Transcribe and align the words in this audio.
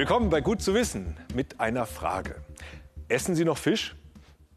Willkommen 0.00 0.30
bei 0.30 0.40
Gut 0.40 0.62
zu 0.62 0.72
wissen 0.72 1.14
mit 1.34 1.60
einer 1.60 1.84
Frage. 1.84 2.36
Essen 3.08 3.34
Sie 3.34 3.44
noch 3.44 3.58
Fisch? 3.58 3.94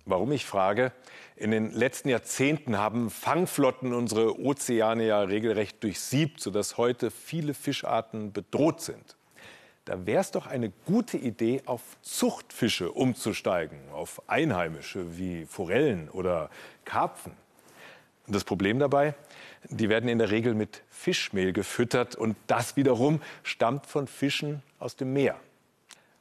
Warum 0.05 0.31
ich 0.31 0.45
frage? 0.45 0.93
In 1.35 1.51
den 1.51 1.71
letzten 1.71 2.07
Jahrzehnten 2.07 2.77
haben 2.77 3.09
Fangflotten 3.09 3.93
unsere 3.93 4.39
Ozeane 4.39 5.05
ja 5.05 5.19
regelrecht 5.19 5.83
durchsiebt, 5.83 6.39
sodass 6.39 6.77
heute 6.77 7.11
viele 7.11 7.53
Fischarten 7.53 8.31
bedroht 8.31 8.79
sind. 8.79 9.17
Da 9.83 10.05
wäre 10.05 10.21
es 10.21 10.31
doch 10.31 10.47
eine 10.47 10.71
gute 10.85 11.17
Idee, 11.17 11.61
auf 11.65 11.81
Zuchtfische 12.01 12.93
umzusteigen, 12.93 13.79
auf 13.91 14.21
einheimische 14.29 15.17
wie 15.17 15.45
Forellen 15.45 16.07
oder 16.09 16.49
Karpfen. 16.85 17.33
Und 18.27 18.33
das 18.33 18.45
Problem 18.45 18.79
dabei, 18.79 19.13
die 19.69 19.89
werden 19.89 20.09
in 20.09 20.17
der 20.17 20.31
Regel 20.31 20.53
mit 20.53 20.81
Fischmehl 20.89 21.53
gefüttert 21.53 22.15
und 22.15 22.35
das 22.47 22.75
wiederum 22.75 23.21
stammt 23.43 23.85
von 23.85 24.07
Fischen 24.07 24.61
aus 24.79 24.95
dem 24.95 25.13
Meer. 25.13 25.39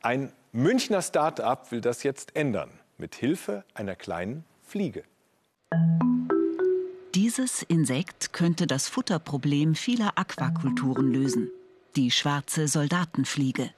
Ein 0.00 0.32
Münchner 0.52 1.02
Start-up 1.02 1.72
will 1.72 1.80
das 1.80 2.02
jetzt 2.02 2.36
ändern, 2.36 2.70
mit 2.98 3.14
Hilfe 3.14 3.64
einer 3.74 3.94
kleinen 3.94 4.44
Fliege. 4.66 5.04
Dieses 7.14 7.62
Insekt 7.62 8.32
könnte 8.32 8.66
das 8.66 8.88
Futterproblem 8.88 9.74
vieler 9.74 10.12
Aquakulturen 10.16 11.12
lösen. 11.12 11.50
Die 11.96 12.10
schwarze 12.10 12.68
Soldatenfliege. 12.68 13.70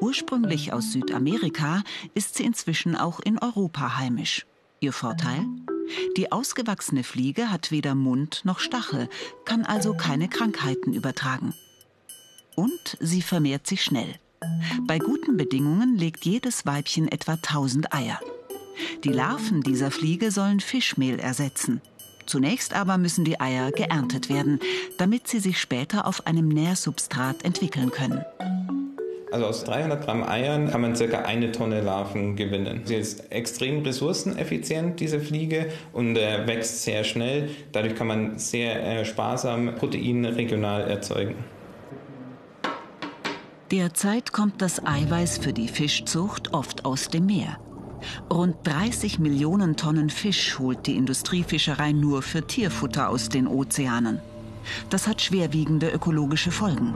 Ursprünglich 0.00 0.72
aus 0.72 0.92
Südamerika 0.92 1.82
ist 2.14 2.34
sie 2.34 2.44
inzwischen 2.44 2.94
auch 2.94 3.20
in 3.20 3.38
Europa 3.38 3.98
heimisch. 3.98 4.46
Ihr 4.80 4.92
Vorteil? 4.92 5.46
Die 6.16 6.32
ausgewachsene 6.32 7.04
Fliege 7.04 7.50
hat 7.50 7.70
weder 7.70 7.94
Mund 7.94 8.42
noch 8.44 8.60
Stachel, 8.60 9.08
kann 9.44 9.64
also 9.64 9.94
keine 9.94 10.28
Krankheiten 10.28 10.92
übertragen. 10.92 11.54
Und 12.54 12.96
sie 13.00 13.22
vermehrt 13.22 13.66
sich 13.66 13.82
schnell. 13.82 14.16
Bei 14.86 14.98
guten 14.98 15.36
Bedingungen 15.36 15.96
legt 15.96 16.24
jedes 16.24 16.66
Weibchen 16.66 17.08
etwa 17.08 17.32
1000 17.32 17.94
Eier. 17.94 18.20
Die 19.04 19.12
Larven 19.12 19.62
dieser 19.62 19.90
Fliege 19.90 20.30
sollen 20.30 20.60
Fischmehl 20.60 21.18
ersetzen. 21.18 21.80
Zunächst 22.26 22.74
aber 22.74 22.98
müssen 22.98 23.24
die 23.24 23.40
Eier 23.40 23.72
geerntet 23.72 24.28
werden, 24.28 24.60
damit 24.98 25.28
sie 25.28 25.40
sich 25.40 25.60
später 25.60 26.06
auf 26.06 26.26
einem 26.26 26.48
Nährsubstrat 26.48 27.44
entwickeln 27.44 27.90
können. 27.90 28.24
Also 29.32 29.46
aus 29.46 29.64
300 29.64 30.04
Gramm 30.04 30.22
Eiern 30.22 30.70
kann 30.70 30.82
man 30.82 30.94
circa 30.94 31.20
eine 31.22 31.52
Tonne 31.52 31.80
Larven 31.80 32.36
gewinnen. 32.36 32.82
Sie 32.84 32.96
ist 32.96 33.32
extrem 33.32 33.82
ressourceneffizient, 33.82 35.00
diese 35.00 35.20
Fliege, 35.20 35.68
und 35.94 36.18
äh, 36.18 36.46
wächst 36.46 36.82
sehr 36.82 37.02
schnell. 37.02 37.48
Dadurch 37.72 37.94
kann 37.94 38.08
man 38.08 38.38
sehr 38.38 38.84
äh, 38.84 39.04
sparsam 39.06 39.74
Protein 39.76 40.26
regional 40.26 40.82
erzeugen. 40.82 41.36
Derzeit 43.70 44.32
kommt 44.32 44.60
das 44.60 44.84
Eiweiß 44.84 45.38
für 45.38 45.54
die 45.54 45.68
Fischzucht 45.68 46.52
oft 46.52 46.84
aus 46.84 47.08
dem 47.08 47.24
Meer. 47.24 47.56
Rund 48.30 48.56
30 48.64 49.18
Millionen 49.18 49.76
Tonnen 49.76 50.10
Fisch 50.10 50.58
holt 50.58 50.86
die 50.86 50.96
Industriefischerei 50.96 51.92
nur 51.92 52.20
für 52.20 52.46
Tierfutter 52.46 53.08
aus 53.08 53.30
den 53.30 53.46
Ozeanen. 53.46 54.20
Das 54.90 55.08
hat 55.08 55.22
schwerwiegende 55.22 55.88
ökologische 55.88 56.50
Folgen. 56.50 56.92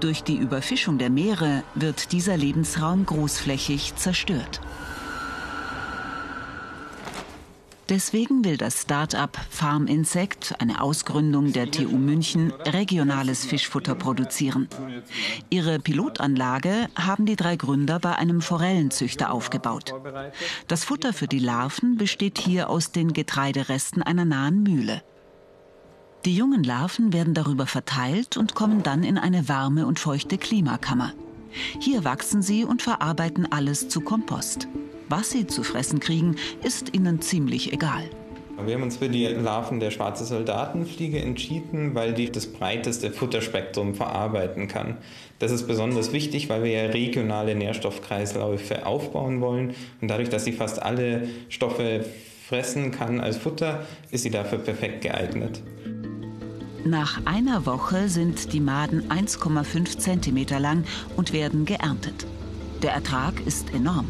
Durch 0.00 0.22
die 0.22 0.36
Überfischung 0.36 0.98
der 0.98 1.10
Meere 1.10 1.62
wird 1.74 2.12
dieser 2.12 2.36
Lebensraum 2.36 3.06
großflächig 3.06 3.96
zerstört. 3.96 4.60
Deswegen 7.88 8.44
will 8.44 8.56
das 8.56 8.82
Start-up 8.82 9.38
Farm 9.48 9.86
Insect, 9.86 10.56
eine 10.58 10.80
Ausgründung 10.80 11.52
der 11.52 11.70
TU 11.70 11.96
München, 11.96 12.52
regionales 12.64 13.44
Fischfutter 13.44 13.94
produzieren. 13.94 14.68
Ihre 15.50 15.78
Pilotanlage 15.78 16.88
haben 16.96 17.26
die 17.26 17.36
drei 17.36 17.54
Gründer 17.54 18.00
bei 18.00 18.16
einem 18.16 18.40
Forellenzüchter 18.40 19.30
aufgebaut. 19.30 19.94
Das 20.66 20.82
Futter 20.82 21.12
für 21.12 21.28
die 21.28 21.38
Larven 21.38 21.96
besteht 21.96 22.38
hier 22.38 22.70
aus 22.70 22.90
den 22.90 23.12
Getreideresten 23.12 24.02
einer 24.02 24.24
nahen 24.24 24.64
Mühle. 24.64 25.02
Die 26.26 26.34
jungen 26.34 26.64
Larven 26.64 27.12
werden 27.12 27.34
darüber 27.34 27.68
verteilt 27.68 28.36
und 28.36 28.56
kommen 28.56 28.82
dann 28.82 29.04
in 29.04 29.16
eine 29.16 29.48
warme 29.48 29.86
und 29.86 30.00
feuchte 30.00 30.38
Klimakammer. 30.38 31.12
Hier 31.80 32.02
wachsen 32.02 32.42
sie 32.42 32.64
und 32.64 32.82
verarbeiten 32.82 33.46
alles 33.52 33.88
zu 33.88 34.00
Kompost. 34.00 34.66
Was 35.08 35.30
sie 35.30 35.46
zu 35.46 35.62
fressen 35.62 36.00
kriegen, 36.00 36.34
ist 36.64 36.92
ihnen 36.96 37.20
ziemlich 37.22 37.72
egal. 37.72 38.02
Wir 38.64 38.74
haben 38.74 38.82
uns 38.82 38.96
für 38.96 39.08
die 39.08 39.24
Larven 39.24 39.78
der 39.78 39.92
schwarze 39.92 40.24
Soldatenfliege 40.24 41.20
entschieden, 41.20 41.94
weil 41.94 42.12
die 42.12 42.32
das 42.32 42.48
breiteste 42.48 43.12
Futterspektrum 43.12 43.94
verarbeiten 43.94 44.66
kann. 44.66 44.96
Das 45.38 45.52
ist 45.52 45.68
besonders 45.68 46.12
wichtig, 46.12 46.48
weil 46.48 46.64
wir 46.64 46.72
ja 46.72 46.90
regionale 46.90 47.54
Nährstoffkreisläufe 47.54 48.84
aufbauen 48.84 49.40
wollen. 49.40 49.76
Und 50.00 50.08
dadurch, 50.08 50.30
dass 50.30 50.44
sie 50.44 50.52
fast 50.52 50.82
alle 50.82 51.28
Stoffe 51.50 52.04
fressen 52.48 52.90
kann 52.90 53.20
als 53.20 53.36
Futter, 53.36 53.86
ist 54.10 54.24
sie 54.24 54.30
dafür 54.30 54.58
perfekt 54.58 55.02
geeignet. 55.02 55.62
Nach 56.86 57.20
einer 57.24 57.66
Woche 57.66 58.08
sind 58.08 58.52
die 58.52 58.60
Maden 58.60 59.10
1,5 59.10 59.98
cm 59.98 60.62
lang 60.62 60.84
und 61.16 61.32
werden 61.32 61.64
geerntet. 61.64 62.28
Der 62.80 62.92
Ertrag 62.92 63.44
ist 63.44 63.74
enorm. 63.74 64.06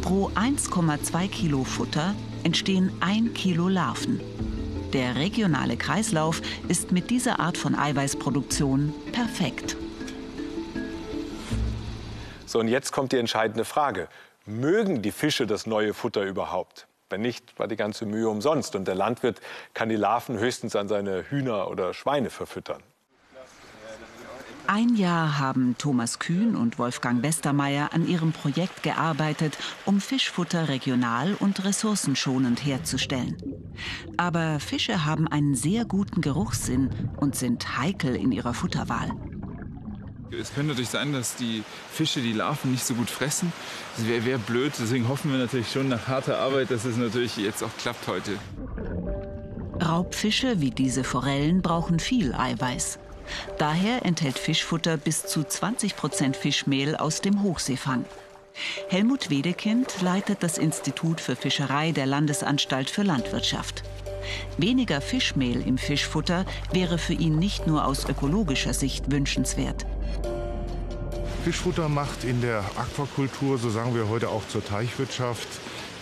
Pro 0.00 0.30
1,2 0.30 1.28
Kilo 1.28 1.64
Futter 1.64 2.14
entstehen 2.44 2.90
1 3.00 3.34
Kilo 3.34 3.68
Larven. 3.68 4.22
Der 4.94 5.16
regionale 5.16 5.76
Kreislauf 5.76 6.40
ist 6.66 6.92
mit 6.92 7.10
dieser 7.10 7.40
Art 7.40 7.58
von 7.58 7.74
Eiweißproduktion 7.74 8.94
perfekt. 9.12 9.76
So, 12.46 12.60
und 12.60 12.68
jetzt 12.68 12.90
kommt 12.90 13.12
die 13.12 13.18
entscheidende 13.18 13.66
Frage. 13.66 14.08
Mögen 14.46 15.02
die 15.02 15.12
Fische 15.12 15.46
das 15.46 15.66
neue 15.66 15.92
Futter 15.92 16.24
überhaupt? 16.24 16.87
Wenn 17.10 17.22
nicht, 17.22 17.58
war 17.58 17.68
die 17.68 17.76
ganze 17.76 18.06
Mühe 18.06 18.28
umsonst. 18.28 18.74
Und 18.76 18.86
der 18.86 18.94
Landwirt 18.94 19.40
kann 19.74 19.88
die 19.88 19.96
Larven 19.96 20.38
höchstens 20.38 20.76
an 20.76 20.88
seine 20.88 21.24
Hühner 21.30 21.70
oder 21.70 21.94
Schweine 21.94 22.30
verfüttern. 22.30 22.82
Ein 24.70 24.96
Jahr 24.96 25.38
haben 25.38 25.76
Thomas 25.78 26.18
Kühn 26.18 26.54
und 26.54 26.78
Wolfgang 26.78 27.22
Westermeier 27.22 27.94
an 27.94 28.06
ihrem 28.06 28.32
Projekt 28.32 28.82
gearbeitet, 28.82 29.56
um 29.86 29.98
Fischfutter 29.98 30.68
regional 30.68 31.32
und 31.40 31.64
ressourcenschonend 31.64 32.62
herzustellen. 32.66 33.38
Aber 34.18 34.60
Fische 34.60 35.06
haben 35.06 35.26
einen 35.26 35.54
sehr 35.54 35.86
guten 35.86 36.20
Geruchssinn 36.20 36.90
und 37.16 37.34
sind 37.34 37.78
heikel 37.78 38.14
in 38.14 38.30
ihrer 38.30 38.52
Futterwahl. 38.52 39.10
Es 40.30 40.52
könnte 40.52 40.70
natürlich 40.70 40.90
sein, 40.90 41.12
dass 41.12 41.36
die 41.36 41.62
Fische 41.92 42.20
die 42.20 42.32
Larven 42.32 42.72
nicht 42.72 42.84
so 42.84 42.94
gut 42.94 43.08
fressen. 43.08 43.52
Das 43.96 44.06
wäre 44.06 44.24
wär 44.24 44.38
blöd. 44.38 44.72
Deswegen 44.78 45.08
hoffen 45.08 45.32
wir 45.32 45.38
natürlich 45.38 45.70
schon 45.70 45.88
nach 45.88 46.06
harter 46.06 46.38
Arbeit, 46.38 46.70
dass 46.70 46.84
es 46.84 46.96
natürlich 46.96 47.36
jetzt 47.36 47.62
auch 47.62 47.76
klappt 47.78 48.06
heute. 48.06 48.32
Raubfische 49.82 50.60
wie 50.60 50.70
diese 50.70 51.04
Forellen 51.04 51.62
brauchen 51.62 51.98
viel 51.98 52.34
Eiweiß. 52.34 52.98
Daher 53.58 54.04
enthält 54.04 54.38
Fischfutter 54.38 54.96
bis 54.96 55.26
zu 55.26 55.44
20 55.44 55.96
Prozent 55.96 56.36
Fischmehl 56.36 56.96
aus 56.96 57.20
dem 57.20 57.42
Hochseefang. 57.42 58.04
Helmut 58.88 59.30
Wedekind 59.30 60.00
leitet 60.02 60.42
das 60.42 60.58
Institut 60.58 61.20
für 61.20 61.36
Fischerei 61.36 61.92
der 61.92 62.06
Landesanstalt 62.06 62.90
für 62.90 63.02
Landwirtschaft. 63.02 63.84
Weniger 64.56 65.00
Fischmehl 65.00 65.66
im 65.66 65.78
Fischfutter 65.78 66.44
wäre 66.72 66.98
für 66.98 67.12
ihn 67.12 67.38
nicht 67.38 67.66
nur 67.66 67.86
aus 67.86 68.08
ökologischer 68.08 68.74
Sicht 68.74 69.10
wünschenswert. 69.10 69.86
Fischfutter 71.44 71.88
macht 71.88 72.24
in 72.24 72.40
der 72.40 72.64
Aquakultur, 72.76 73.58
so 73.58 73.70
sagen 73.70 73.94
wir 73.94 74.08
heute 74.08 74.28
auch 74.28 74.46
zur 74.48 74.64
Teichwirtschaft, 74.64 75.48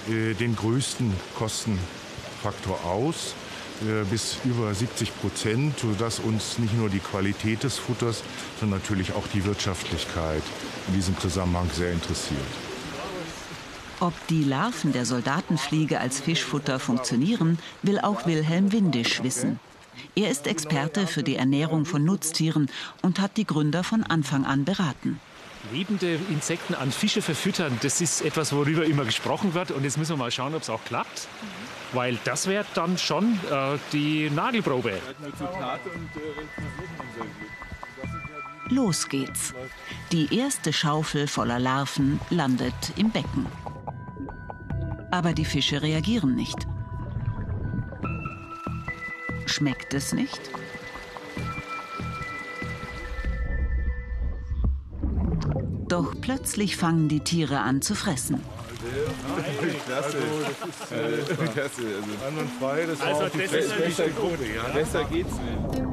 äh, 0.09 0.35
den 0.35 0.57
größten 0.57 1.13
Kostenfaktor 1.37 2.85
aus, 2.85 3.35
äh, 3.83 4.05
bis 4.11 4.39
über 4.45 4.75
70 4.75 5.19
Prozent, 5.21 5.79
sodass 5.79 6.19
uns 6.19 6.59
nicht 6.59 6.75
nur 6.77 6.89
die 6.89 7.01
Qualität 7.01 7.63
des 7.63 7.79
Futters, 7.79 8.23
sondern 8.59 8.81
natürlich 8.81 9.13
auch 9.13 9.27
die 9.29 9.45
Wirtschaftlichkeit 9.45 10.43
in 10.89 10.95
diesem 10.95 11.19
Zusammenhang 11.19 11.69
sehr 11.75 11.93
interessiert. 11.93 12.41
Ob 14.01 14.13
die 14.29 14.45
Larven 14.45 14.93
der 14.93 15.07
Soldatenfliege 15.07 16.01
als 16.01 16.21
Fischfutter 16.21 16.79
funktionieren, 16.79 17.59
will 17.83 17.99
auch 17.99 18.27
Wilhelm 18.27 18.73
Windisch 18.73 19.23
wissen. 19.23 19.59
Er 20.15 20.31
ist 20.31 20.47
Experte 20.47 21.07
für 21.07 21.23
die 21.23 21.37
Ernährung 21.37 21.85
von 21.85 22.05
Nutztieren 22.05 22.71
und 23.03 23.21
hat 23.21 23.37
die 23.37 23.47
Gründer 23.47 23.85
von 23.85 24.03
Anfang 24.03 24.45
an 24.45 24.65
beraten. 24.65 25.21
Lebende 25.73 26.19
Insekten 26.31 26.75
an 26.75 26.93
Fische 26.93 27.23
verfüttern, 27.23 27.77
das 27.83 28.01
ist 28.01 28.23
etwas, 28.23 28.53
worüber 28.53 28.85
immer 28.85 29.05
gesprochen 29.05 29.55
wird. 29.55 29.73
Und 29.73 29.85
jetzt 29.85 29.99
müssen 29.99 30.13
wir 30.13 30.17
mal 30.17 30.31
schauen, 30.31 30.55
ob 30.55 30.63
es 30.63 30.71
auch 30.71 30.85
klappt. 30.85 31.27
Weil 31.93 32.19
das 32.25 32.47
wäre 32.47 32.65
dann 32.75 32.99
schon 32.99 33.39
äh, 33.51 33.79
die 33.93 34.31
Nagelprobe. 34.31 35.01
Los 38.69 39.09
geht's. 39.09 39.55
Die 40.13 40.37
erste 40.37 40.73
Schaufel 40.73 41.29
voller 41.29 41.59
Larven 41.59 42.21
landet 42.31 42.75
im 42.97 43.11
Becken. 43.11 43.47
Aber 45.11 45.33
die 45.33 45.45
Fische 45.45 45.83
reagieren 45.83 46.35
nicht. 46.35 46.67
Schmeckt 49.47 49.95
es 49.95 50.13
nicht? 50.13 50.41
Doch 55.89 56.15
plötzlich 56.21 56.77
fangen 56.77 57.09
die 57.09 57.21
Tiere 57.21 57.61
an 57.61 57.81
zu 57.81 57.95
fressen. 57.95 58.43
Klasse. 59.87 60.19
Klasse. 61.53 61.83
Also, 63.03 63.05
also 63.05 63.23
das 63.23 63.35
ist 63.35 63.53
besser, 63.53 64.09
besser 64.75 65.05
geht's 65.05 65.33
nicht. 65.33 65.87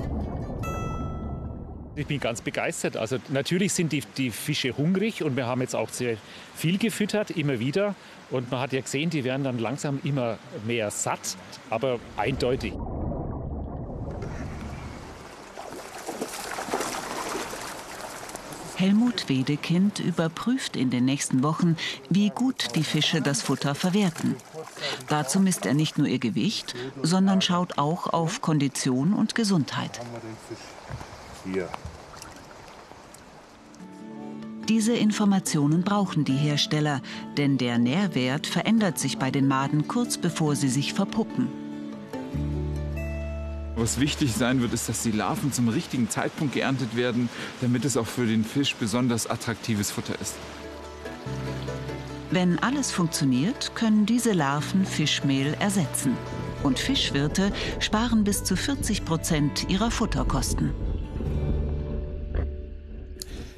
Ich 1.96 2.08
bin 2.08 2.20
ganz 2.20 2.42
begeistert. 2.42 2.98
Also 2.98 3.18
natürlich 3.30 3.72
sind 3.74 3.92
die, 3.92 4.02
die 4.18 4.32
Fische 4.32 4.76
hungrig 4.76 5.24
und 5.24 5.36
wir 5.36 5.46
haben 5.46 5.62
jetzt 5.62 5.76
auch 5.76 5.90
sehr 5.90 6.18
viel 6.56 6.80
gefüttert, 6.80 7.30
immer 7.32 7.60
wieder. 7.60 7.94
Und 8.32 8.50
man 8.50 8.62
hat 8.62 8.74
ja 8.74 8.82
gesehen, 8.82 9.12
die 9.12 9.24
werden 9.24 9.44
dann 9.44 9.60
langsam 9.60 10.00
immer 10.04 10.40
mehr 10.66 10.90
satt, 10.90 11.38
aber 11.70 12.00
eindeutig. 12.18 12.74
Helmut 18.84 19.30
Wedekind 19.30 20.00
überprüft 20.00 20.76
in 20.76 20.90
den 20.90 21.06
nächsten 21.06 21.42
Wochen, 21.42 21.78
wie 22.10 22.32
gut 22.32 22.76
die 22.76 22.84
Fische 22.84 23.22
das 23.22 23.42
Futter 23.42 23.76
verwerten. 23.76 24.36
Dazu 25.08 25.40
misst 25.40 25.66
er 25.66 25.74
nicht 25.74 25.98
nur 25.98 26.06
ihr 26.06 26.20
Gewicht, 26.20 26.76
sondern 27.02 27.40
schaut 27.42 27.78
auch 27.78 28.08
auf 28.08 28.42
Kondition 28.42 29.14
und 29.14 29.36
Gesundheit. 29.36 30.02
Diese 34.68 34.94
Informationen 34.94 35.84
brauchen 35.84 36.26
die 36.26 36.36
Hersteller, 36.36 37.02
denn 37.38 37.58
der 37.58 37.78
Nährwert 37.78 38.48
verändert 38.48 39.00
sich 39.00 39.18
bei 39.18 39.32
den 39.32 39.48
Maden 39.48 39.88
kurz 39.88 40.18
bevor 40.18 40.58
sie 40.58 40.68
sich 40.68 40.94
verpuppen. 40.94 41.62
Was 43.84 44.00
wichtig 44.00 44.34
sein 44.34 44.62
wird, 44.62 44.72
ist, 44.72 44.88
dass 44.88 45.04
die 45.04 45.12
Larven 45.12 45.52
zum 45.52 45.68
richtigen 45.68 46.10
Zeitpunkt 46.10 46.54
geerntet 46.54 46.96
werden, 46.96 47.28
damit 47.60 47.84
es 47.84 47.98
auch 47.98 48.08
für 48.08 48.26
den 48.26 48.46
Fisch 48.46 48.76
besonders 48.76 49.28
attraktives 49.28 49.92
Futter 49.92 50.14
ist. 50.22 50.36
Wenn 52.32 52.60
alles 52.60 52.94
funktioniert, 52.94 53.76
können 53.76 54.06
diese 54.06 54.32
Larven 54.32 54.86
Fischmehl 54.86 55.54
ersetzen. 55.60 56.16
Und 56.64 56.80
Fischwirte 56.80 57.52
sparen 57.82 58.24
bis 58.24 58.46
zu 58.46 58.56
40 58.56 59.04
Prozent 59.04 59.70
ihrer 59.70 59.92
Futterkosten. 59.92 60.72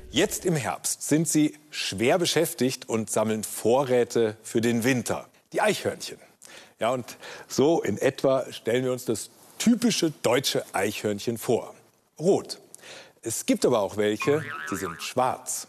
Jetzt 0.09 0.43
im 0.45 0.55
Herbst 0.55 1.07
sind 1.07 1.27
sie 1.27 1.55
schwer 1.69 2.17
beschäftigt 2.17 2.89
und 2.89 3.11
sammeln 3.11 3.43
Vorräte 3.43 4.37
für 4.41 4.61
den 4.61 4.83
Winter. 4.83 5.27
Die 5.53 5.61
Eichhörnchen. 5.61 6.17
Ja, 6.79 6.89
und 6.89 7.17
so 7.47 7.83
in 7.83 7.99
etwa 7.99 8.51
stellen 8.51 8.85
wir 8.85 8.91
uns 8.91 9.05
das 9.05 9.29
typische 9.65 10.11
deutsche 10.21 10.63
Eichhörnchen 10.73 11.39
vor. 11.39 11.73
Rot. 12.19 12.59
Es 13.23 13.47
gibt 13.47 13.65
aber 13.65 13.79
auch 13.79 13.97
welche, 13.97 14.45
die 14.69 14.75
sind 14.75 15.01
schwarz. 15.01 15.65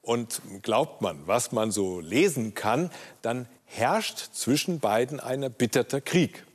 Und 0.00 0.40
glaubt 0.62 1.02
man, 1.02 1.26
was 1.26 1.52
man 1.52 1.70
so 1.70 2.00
lesen 2.00 2.54
kann, 2.54 2.90
dann 3.20 3.46
herrscht 3.66 4.30
zwischen 4.32 4.80
beiden 4.80 5.20
ein 5.20 5.42
erbitterter 5.42 6.00
Krieg. 6.00 6.46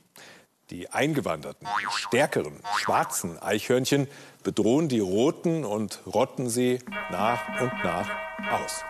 Die 0.70 0.90
eingewanderten, 0.90 1.68
stärkeren, 1.94 2.58
schwarzen 2.78 3.40
Eichhörnchen 3.40 4.08
bedrohen 4.42 4.88
die 4.88 4.98
roten 4.98 5.64
und 5.64 6.00
rotten 6.04 6.50
sie 6.50 6.80
nach 7.12 7.60
und 7.60 7.72
nach 7.84 8.10
aus. 8.50 8.82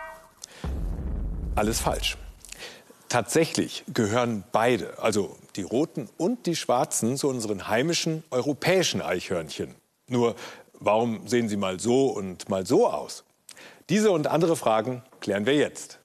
Alles 1.53 1.79
falsch. 1.79 2.17
Tatsächlich 3.07 3.83
gehören 3.93 4.43
beide, 4.51 4.97
also 4.97 5.37
die 5.55 5.63
roten 5.63 6.09
und 6.17 6.45
die 6.45 6.55
schwarzen, 6.55 7.17
zu 7.17 7.29
unseren 7.29 7.67
heimischen 7.67 8.23
europäischen 8.31 9.01
Eichhörnchen. 9.01 9.75
Nur 10.07 10.35
warum 10.79 11.27
sehen 11.27 11.49
sie 11.49 11.57
mal 11.57 11.79
so 11.79 12.07
und 12.07 12.49
mal 12.49 12.65
so 12.65 12.89
aus? 12.89 13.23
Diese 13.89 14.11
und 14.11 14.27
andere 14.27 14.55
Fragen 14.55 15.03
klären 15.19 15.45
wir 15.45 15.55
jetzt. 15.55 15.99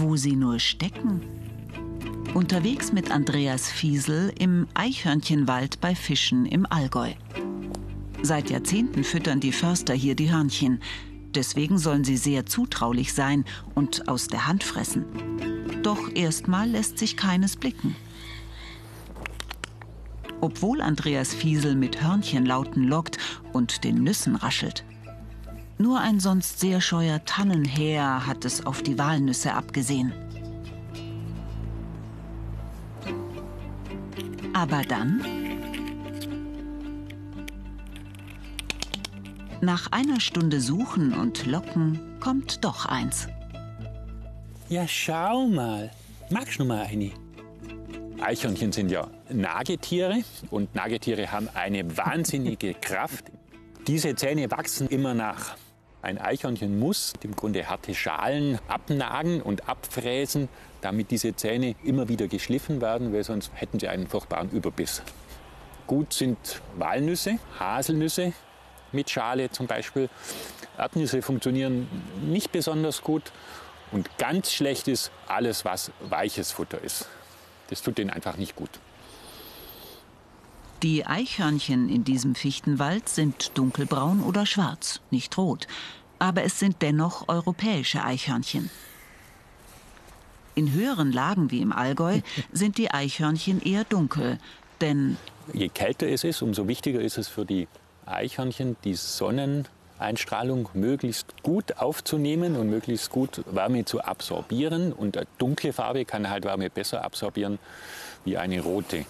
wo 0.00 0.16
sie 0.16 0.34
nur 0.34 0.58
stecken. 0.58 1.20
Unterwegs 2.34 2.92
mit 2.92 3.10
Andreas 3.10 3.70
Fiesel 3.70 4.32
im 4.38 4.66
Eichhörnchenwald 4.74 5.80
bei 5.80 5.94
Fischen 5.94 6.46
im 6.46 6.66
Allgäu. 6.66 7.12
Seit 8.22 8.50
Jahrzehnten 8.50 9.04
füttern 9.04 9.40
die 9.40 9.52
Förster 9.52 9.94
hier 9.94 10.14
die 10.14 10.32
Hörnchen. 10.32 10.80
Deswegen 11.34 11.78
sollen 11.78 12.04
sie 12.04 12.16
sehr 12.16 12.46
zutraulich 12.46 13.14
sein 13.14 13.44
und 13.74 14.08
aus 14.08 14.26
der 14.26 14.46
Hand 14.46 14.64
fressen. 14.64 15.04
Doch 15.82 16.14
erstmal 16.14 16.68
lässt 16.68 16.98
sich 16.98 17.16
keines 17.16 17.56
blicken. 17.56 17.94
Obwohl 20.40 20.80
Andreas 20.80 21.34
Fiesel 21.34 21.76
mit 21.76 22.02
Hörnchenlauten 22.02 22.84
lockt 22.84 23.18
und 23.52 23.84
den 23.84 24.02
Nüssen 24.02 24.36
raschelt. 24.36 24.84
Nur 25.78 26.00
ein 26.00 26.20
sonst 26.20 26.60
sehr 26.60 26.80
scheuer 26.80 27.24
Tannenheer 27.24 28.26
hat 28.26 28.44
es 28.44 28.66
auf 28.66 28.82
die 28.82 28.98
Walnüsse 28.98 29.54
abgesehen. 29.54 30.12
Aber 34.52 34.82
dann... 34.82 35.49
Nach 39.62 39.92
einer 39.92 40.20
Stunde 40.20 40.58
Suchen 40.58 41.12
und 41.12 41.44
Locken 41.44 42.18
kommt 42.18 42.64
doch 42.64 42.86
eins. 42.86 43.28
Ja, 44.70 44.88
schau 44.88 45.48
mal. 45.48 45.90
Magst 46.30 46.58
du 46.58 46.64
mal 46.64 46.86
eine? 46.86 47.10
Eichhörnchen 48.22 48.72
sind 48.72 48.90
ja 48.90 49.06
Nagetiere 49.28 50.22
und 50.50 50.74
Nagetiere 50.74 51.30
haben 51.30 51.50
eine 51.52 51.94
wahnsinnige 51.94 52.72
Kraft. 52.80 53.26
Diese 53.86 54.14
Zähne 54.14 54.50
wachsen 54.50 54.88
immer 54.88 55.12
nach. 55.12 55.56
Ein 56.00 56.16
Eichhörnchen 56.16 56.78
muss 56.78 57.12
im 57.22 57.36
Grunde 57.36 57.68
harte 57.68 57.94
Schalen 57.94 58.58
abnagen 58.66 59.42
und 59.42 59.68
abfräsen, 59.68 60.48
damit 60.80 61.10
diese 61.10 61.36
Zähne 61.36 61.74
immer 61.84 62.08
wieder 62.08 62.28
geschliffen 62.28 62.80
werden, 62.80 63.12
weil 63.12 63.24
sonst 63.24 63.50
hätten 63.52 63.78
sie 63.78 63.88
einen 63.88 64.06
furchtbaren 64.06 64.50
Überbiss. 64.52 65.02
Gut 65.86 66.14
sind 66.14 66.62
Walnüsse, 66.78 67.38
Haselnüsse 67.58 68.32
mit 68.92 69.10
Schale 69.10 69.50
zum 69.50 69.66
Beispiel. 69.66 70.08
Erdnüsse 70.76 71.22
funktionieren 71.22 71.88
nicht 72.22 72.52
besonders 72.52 73.02
gut. 73.02 73.32
Und 73.92 74.08
ganz 74.18 74.52
schlecht 74.52 74.88
ist 74.88 75.10
alles, 75.26 75.64
was 75.64 75.90
weiches 76.00 76.52
Futter 76.52 76.80
ist. 76.80 77.08
Das 77.68 77.82
tut 77.82 77.98
denen 77.98 78.10
einfach 78.10 78.36
nicht 78.36 78.56
gut. 78.56 78.70
Die 80.82 81.04
Eichhörnchen 81.04 81.90
in 81.90 82.04
diesem 82.04 82.34
Fichtenwald 82.34 83.08
sind 83.08 83.56
dunkelbraun 83.58 84.22
oder 84.22 84.46
schwarz, 84.46 85.00
nicht 85.10 85.36
rot. 85.36 85.66
Aber 86.18 86.42
es 86.42 86.58
sind 86.58 86.76
dennoch 86.80 87.28
europäische 87.28 88.02
Eichhörnchen. 88.02 88.70
In 90.54 90.72
höheren 90.72 91.12
Lagen 91.12 91.50
wie 91.50 91.60
im 91.60 91.72
Allgäu 91.72 92.20
sind 92.52 92.78
die 92.78 92.90
Eichhörnchen 92.90 93.60
eher 93.60 93.84
dunkel, 93.84 94.38
denn 94.80 95.16
je 95.52 95.68
kälter 95.68 96.08
es 96.08 96.24
ist, 96.24 96.40
umso 96.42 96.66
wichtiger 96.66 97.00
ist 97.00 97.18
es 97.18 97.28
für 97.28 97.44
die 97.44 97.68
Eichhörnchen, 98.12 98.76
die 98.84 98.94
Sonneneinstrahlung 98.94 100.68
möglichst 100.74 101.42
gut 101.42 101.78
aufzunehmen 101.78 102.56
und 102.56 102.68
möglichst 102.68 103.10
gut 103.10 103.42
Wärme 103.50 103.84
zu 103.84 104.02
absorbieren. 104.02 104.92
Und 104.92 105.16
eine 105.16 105.26
dunkle 105.38 105.72
Farbe 105.72 106.04
kann 106.04 106.28
halt 106.28 106.44
Wärme 106.44 106.70
besser 106.70 107.04
absorbieren 107.04 107.58
wie 108.24 108.36
eine 108.36 108.60
rote. 108.60 109.04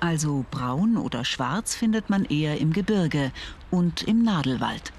Also 0.00 0.44
braun 0.50 0.96
oder 0.96 1.24
schwarz 1.24 1.76
findet 1.76 2.10
man 2.10 2.24
eher 2.24 2.58
im 2.58 2.72
Gebirge 2.72 3.30
und 3.70 4.02
im 4.02 4.24
Nadelwald. 4.24 4.92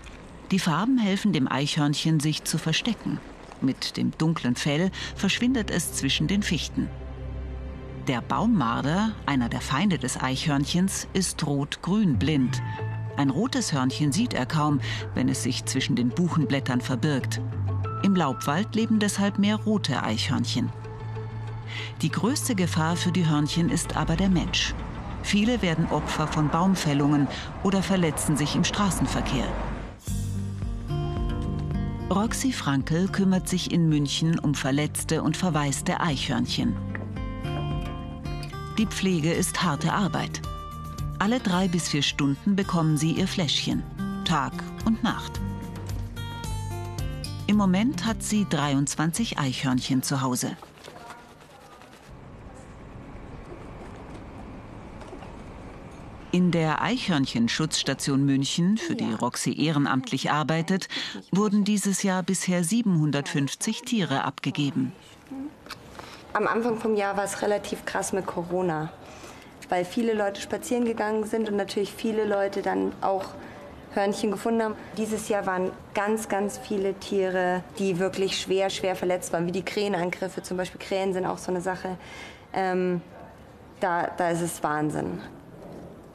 Die 0.52 0.60
Farben 0.60 0.98
helfen 0.98 1.34
dem 1.34 1.52
Eichhörnchen, 1.52 2.20
sich 2.20 2.44
zu 2.46 2.58
verstecken. 2.58 3.20
Mit 3.60 3.98
dem 3.98 4.12
dunklen 4.18 4.56
Fell 4.56 4.92
verschwindet 5.16 5.72
es 5.72 5.94
zwischen 5.94 6.28
den 6.28 6.44
Fichten. 6.44 6.90
Der 8.08 8.20
Baummarder, 8.20 9.14
einer 9.26 9.48
der 9.48 9.62
Feinde 9.62 9.98
des 9.98 10.22
Eichhörnchens, 10.22 11.08
ist 11.14 11.48
rot-grün 11.48 12.20
blind. 12.20 12.62
Ein 13.16 13.30
rotes 13.30 13.72
Hörnchen 13.72 14.12
sieht 14.12 14.34
er 14.34 14.46
kaum, 14.46 14.82
wenn 15.14 15.30
es 15.30 15.44
sich 15.44 15.64
zwischen 15.64 15.96
den 15.96 16.10
Buchenblättern 16.10 16.82
verbirgt. 16.82 17.40
Im 18.04 18.14
Laubwald 18.14 18.76
leben 18.76 19.00
deshalb 19.00 19.40
mehr 19.40 19.56
rote 19.56 20.04
Eichhörnchen. 20.04 20.70
Die 22.02 22.10
größte 22.10 22.56
Gefahr 22.56 22.98
für 22.98 23.14
die 23.14 23.26
Hörnchen 23.26 23.70
ist 23.70 23.96
aber 23.96 24.18
der 24.18 24.30
Mensch. 24.30 24.76
Viele 25.22 25.62
werden 25.62 25.86
Opfer 25.90 26.28
von 26.28 26.50
Baumfällungen 26.50 27.30
oder 27.64 27.82
verletzen 27.82 28.36
sich 28.36 28.58
im 28.58 28.66
Straßenverkehr. 28.66 29.48
Roxy 32.10 32.52
Frankel 32.52 33.08
kümmert 33.08 33.48
sich 33.48 33.72
in 33.72 33.88
München 33.88 34.38
um 34.40 34.56
verletzte 34.56 35.24
und 35.24 35.38
verwaiste 35.38 36.02
Eichhörnchen. 36.02 36.93
Die 38.80 38.88
Pflege 38.88 39.32
ist 39.32 39.62
harte 39.62 39.94
Arbeit. 39.94 40.42
Alle 41.20 41.40
drei 41.40 41.68
bis 41.68 41.90
vier 41.90 42.02
Stunden 42.02 42.56
bekommen 42.56 42.98
sie 42.98 43.12
ihr 43.12 43.28
Fläschchen, 43.28 43.84
Tag 44.26 44.52
und 44.86 45.04
Nacht. 45.04 45.40
Im 47.46 47.56
Moment 47.56 48.04
hat 48.04 48.24
sie 48.24 48.48
23 48.50 49.38
Eichhörnchen 49.38 50.02
zu 50.02 50.22
Hause. 50.22 50.58
In 56.32 56.50
der 56.50 56.82
Eichhörnchenschutzstation 56.82 58.26
München, 58.26 58.80
für 58.80 58.96
die 58.96 59.14
Roxy 59.14 59.54
ehrenamtlich 59.54 60.32
arbeitet, 60.32 60.88
wurden 61.32 61.64
dieses 61.64 62.02
Jahr 62.02 62.24
bisher 62.24 62.64
750 62.64 63.84
Tiere 63.84 64.24
abgegeben. 64.24 64.94
Am 66.34 66.48
Anfang 66.48 66.80
vom 66.80 66.96
Jahr 66.96 67.16
war 67.16 67.26
es 67.26 67.44
relativ 67.44 67.86
krass 67.86 68.12
mit 68.12 68.26
Corona, 68.26 68.92
weil 69.70 69.86
viele 69.86 70.14
Leute 70.14 70.42
spazieren 70.42 70.84
gegangen 70.84 71.26
sind 71.26 71.48
und 71.48 71.56
natürlich 71.56 71.94
viele 71.94 72.26
Leute 72.26 72.64
dann 72.64 72.92
auch 73.02 73.26
Hörnchen 73.94 74.32
gefunden 74.32 74.64
haben. 74.64 74.76
Dieses 74.98 75.30
Jahr 75.30 75.46
waren 75.46 75.72
ganz, 75.94 76.30
ganz 76.30 76.58
viele 76.58 76.96
Tiere, 76.96 77.64
die 77.78 78.00
wirklich 78.00 78.42
schwer, 78.42 78.72
schwer 78.72 78.96
verletzt 78.96 79.32
waren, 79.32 79.46
wie 79.46 79.52
die 79.52 79.64
Krähenangriffe. 79.64 80.42
Zum 80.42 80.58
Beispiel 80.58 80.82
Krähen 80.82 81.14
sind 81.14 81.28
auch 81.28 81.38
so 81.38 81.52
eine 81.52 81.62
Sache. 81.62 82.00
Ähm, 82.52 83.02
da, 83.80 84.10
da 84.18 84.32
ist 84.32 84.42
es 84.42 84.64
Wahnsinn. 84.64 85.20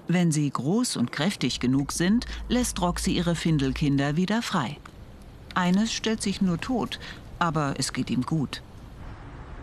Wenn 0.08 0.32
sie 0.32 0.50
groß 0.50 0.96
und 0.96 1.12
kräftig 1.12 1.60
genug 1.60 1.92
sind, 1.92 2.26
lässt 2.48 2.80
Roxy 2.80 3.12
ihre 3.12 3.36
Findelkinder 3.36 4.16
wieder 4.16 4.42
frei. 4.42 4.78
Eines 5.54 5.92
stellt 5.92 6.22
sich 6.22 6.40
nur 6.40 6.60
tot, 6.60 6.98
aber 7.38 7.74
es 7.78 7.92
geht 7.92 8.10
ihm 8.10 8.22
gut. 8.22 8.62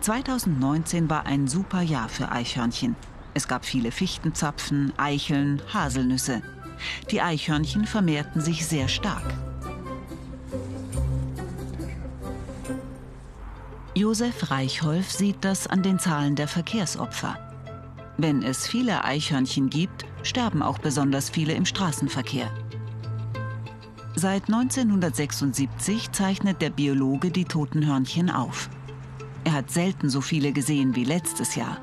2019 0.06 1.10
war 1.10 1.26
ein 1.26 1.48
super 1.48 1.82
Jahr 1.82 2.10
für 2.10 2.32
Eichhörnchen. 2.32 2.96
Es 3.34 3.48
gab 3.48 3.66
viele 3.66 3.92
Fichtenzapfen, 3.92 4.94
Eicheln, 4.98 5.64
Haselnüsse. 5.74 6.44
Die 7.10 7.24
Eichhörnchen 7.24 7.88
vermehrten 7.88 8.40
sich 8.40 8.68
sehr 8.68 8.88
stark. 8.88 9.34
Josef 13.96 14.52
Reichholf 14.52 15.10
sieht 15.10 15.38
das 15.42 15.66
an 15.66 15.82
den 15.82 15.98
Zahlen 15.98 16.36
der 16.36 16.48
Verkehrsopfer. 16.48 17.40
Wenn 18.18 18.44
es 18.44 18.68
viele 18.68 19.04
Eichhörnchen 19.06 19.72
gibt, 19.72 20.06
sterben 20.22 20.62
auch 20.62 20.78
besonders 20.78 21.32
viele 21.32 21.54
im 21.54 21.66
Straßenverkehr. 21.66 22.52
Seit 24.14 24.44
1976 24.54 26.12
zeichnet 26.12 26.62
der 26.62 26.70
Biologe 26.70 27.32
die 27.32 27.46
toten 27.46 27.88
Hörnchen 27.88 28.30
auf. 28.30 28.70
Er 29.46 29.54
hat 29.54 29.70
selten 29.70 30.10
so 30.10 30.22
viele 30.22 30.52
gesehen 30.52 30.96
wie 30.96 31.04
letztes 31.04 31.56
Jahr. 31.56 31.78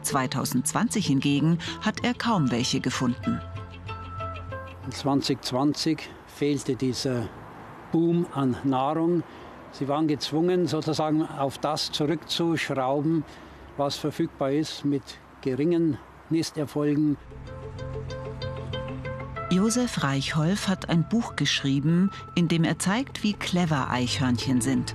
2020 0.00 1.06
hingegen 1.06 1.58
hat 1.82 2.02
er 2.02 2.14
kaum 2.14 2.50
welche 2.50 2.80
gefunden. 2.80 3.40
2020 4.90 6.08
fehlte 6.26 6.74
dieser 6.74 7.28
Boom 7.92 8.26
an 8.34 8.56
Nahrung. 8.64 9.22
Sie 9.72 9.86
waren 9.86 10.08
gezwungen, 10.08 10.66
sozusagen 10.66 11.22
auf 11.22 11.58
das 11.58 11.92
zurückzuschrauben, 11.92 13.22
was 13.76 13.96
verfügbar 13.96 14.52
ist, 14.52 14.84
mit 14.84 15.02
geringen 15.42 15.98
Nisterfolgen. 16.30 17.18
Josef 19.50 20.02
Reichholf 20.02 20.68
hat 20.68 20.88
ein 20.88 21.06
Buch 21.06 21.36
geschrieben, 21.36 22.10
in 22.34 22.48
dem 22.48 22.64
er 22.64 22.78
zeigt, 22.78 23.22
wie 23.22 23.34
clever 23.34 23.90
Eichhörnchen 23.90 24.62
sind. 24.62 24.94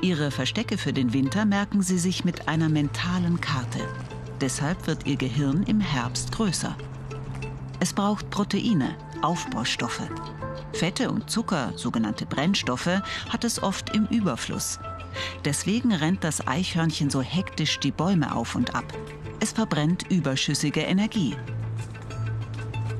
Ihre 0.00 0.30
Verstecke 0.30 0.78
für 0.78 0.92
den 0.92 1.12
Winter 1.12 1.44
merken 1.44 1.82
sie 1.82 1.98
sich 1.98 2.24
mit 2.24 2.48
einer 2.48 2.68
mentalen 2.68 3.40
Karte. 3.40 3.80
Deshalb 4.40 4.86
wird 4.86 5.06
ihr 5.06 5.16
Gehirn 5.16 5.62
im 5.64 5.80
Herbst 5.80 6.32
größer. 6.32 6.76
Es 7.80 7.92
braucht 7.92 8.30
Proteine, 8.30 8.96
Aufbaustoffe. 9.22 10.08
Fette 10.72 11.10
und 11.10 11.30
Zucker, 11.30 11.72
sogenannte 11.76 12.26
Brennstoffe, 12.26 13.00
hat 13.28 13.44
es 13.44 13.62
oft 13.62 13.94
im 13.94 14.06
Überfluss. 14.06 14.78
Deswegen 15.44 15.92
rennt 15.92 16.24
das 16.24 16.46
Eichhörnchen 16.46 17.10
so 17.10 17.22
hektisch 17.22 17.78
die 17.78 17.92
Bäume 17.92 18.34
auf 18.34 18.54
und 18.54 18.74
ab. 18.74 18.92
Es 19.40 19.52
verbrennt 19.52 20.10
überschüssige 20.10 20.80
Energie. 20.80 21.36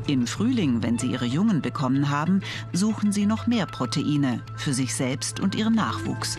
Im 0.06 0.26
Frühling, 0.26 0.82
wenn 0.82 0.98
sie 0.98 1.12
ihre 1.12 1.24
Jungen 1.24 1.62
bekommen 1.62 2.10
haben, 2.10 2.42
suchen 2.72 3.10
sie 3.10 3.24
noch 3.24 3.46
mehr 3.46 3.64
Proteine 3.64 4.42
für 4.56 4.74
sich 4.74 4.94
selbst 4.94 5.40
und 5.40 5.54
ihren 5.54 5.74
Nachwuchs. 5.74 6.38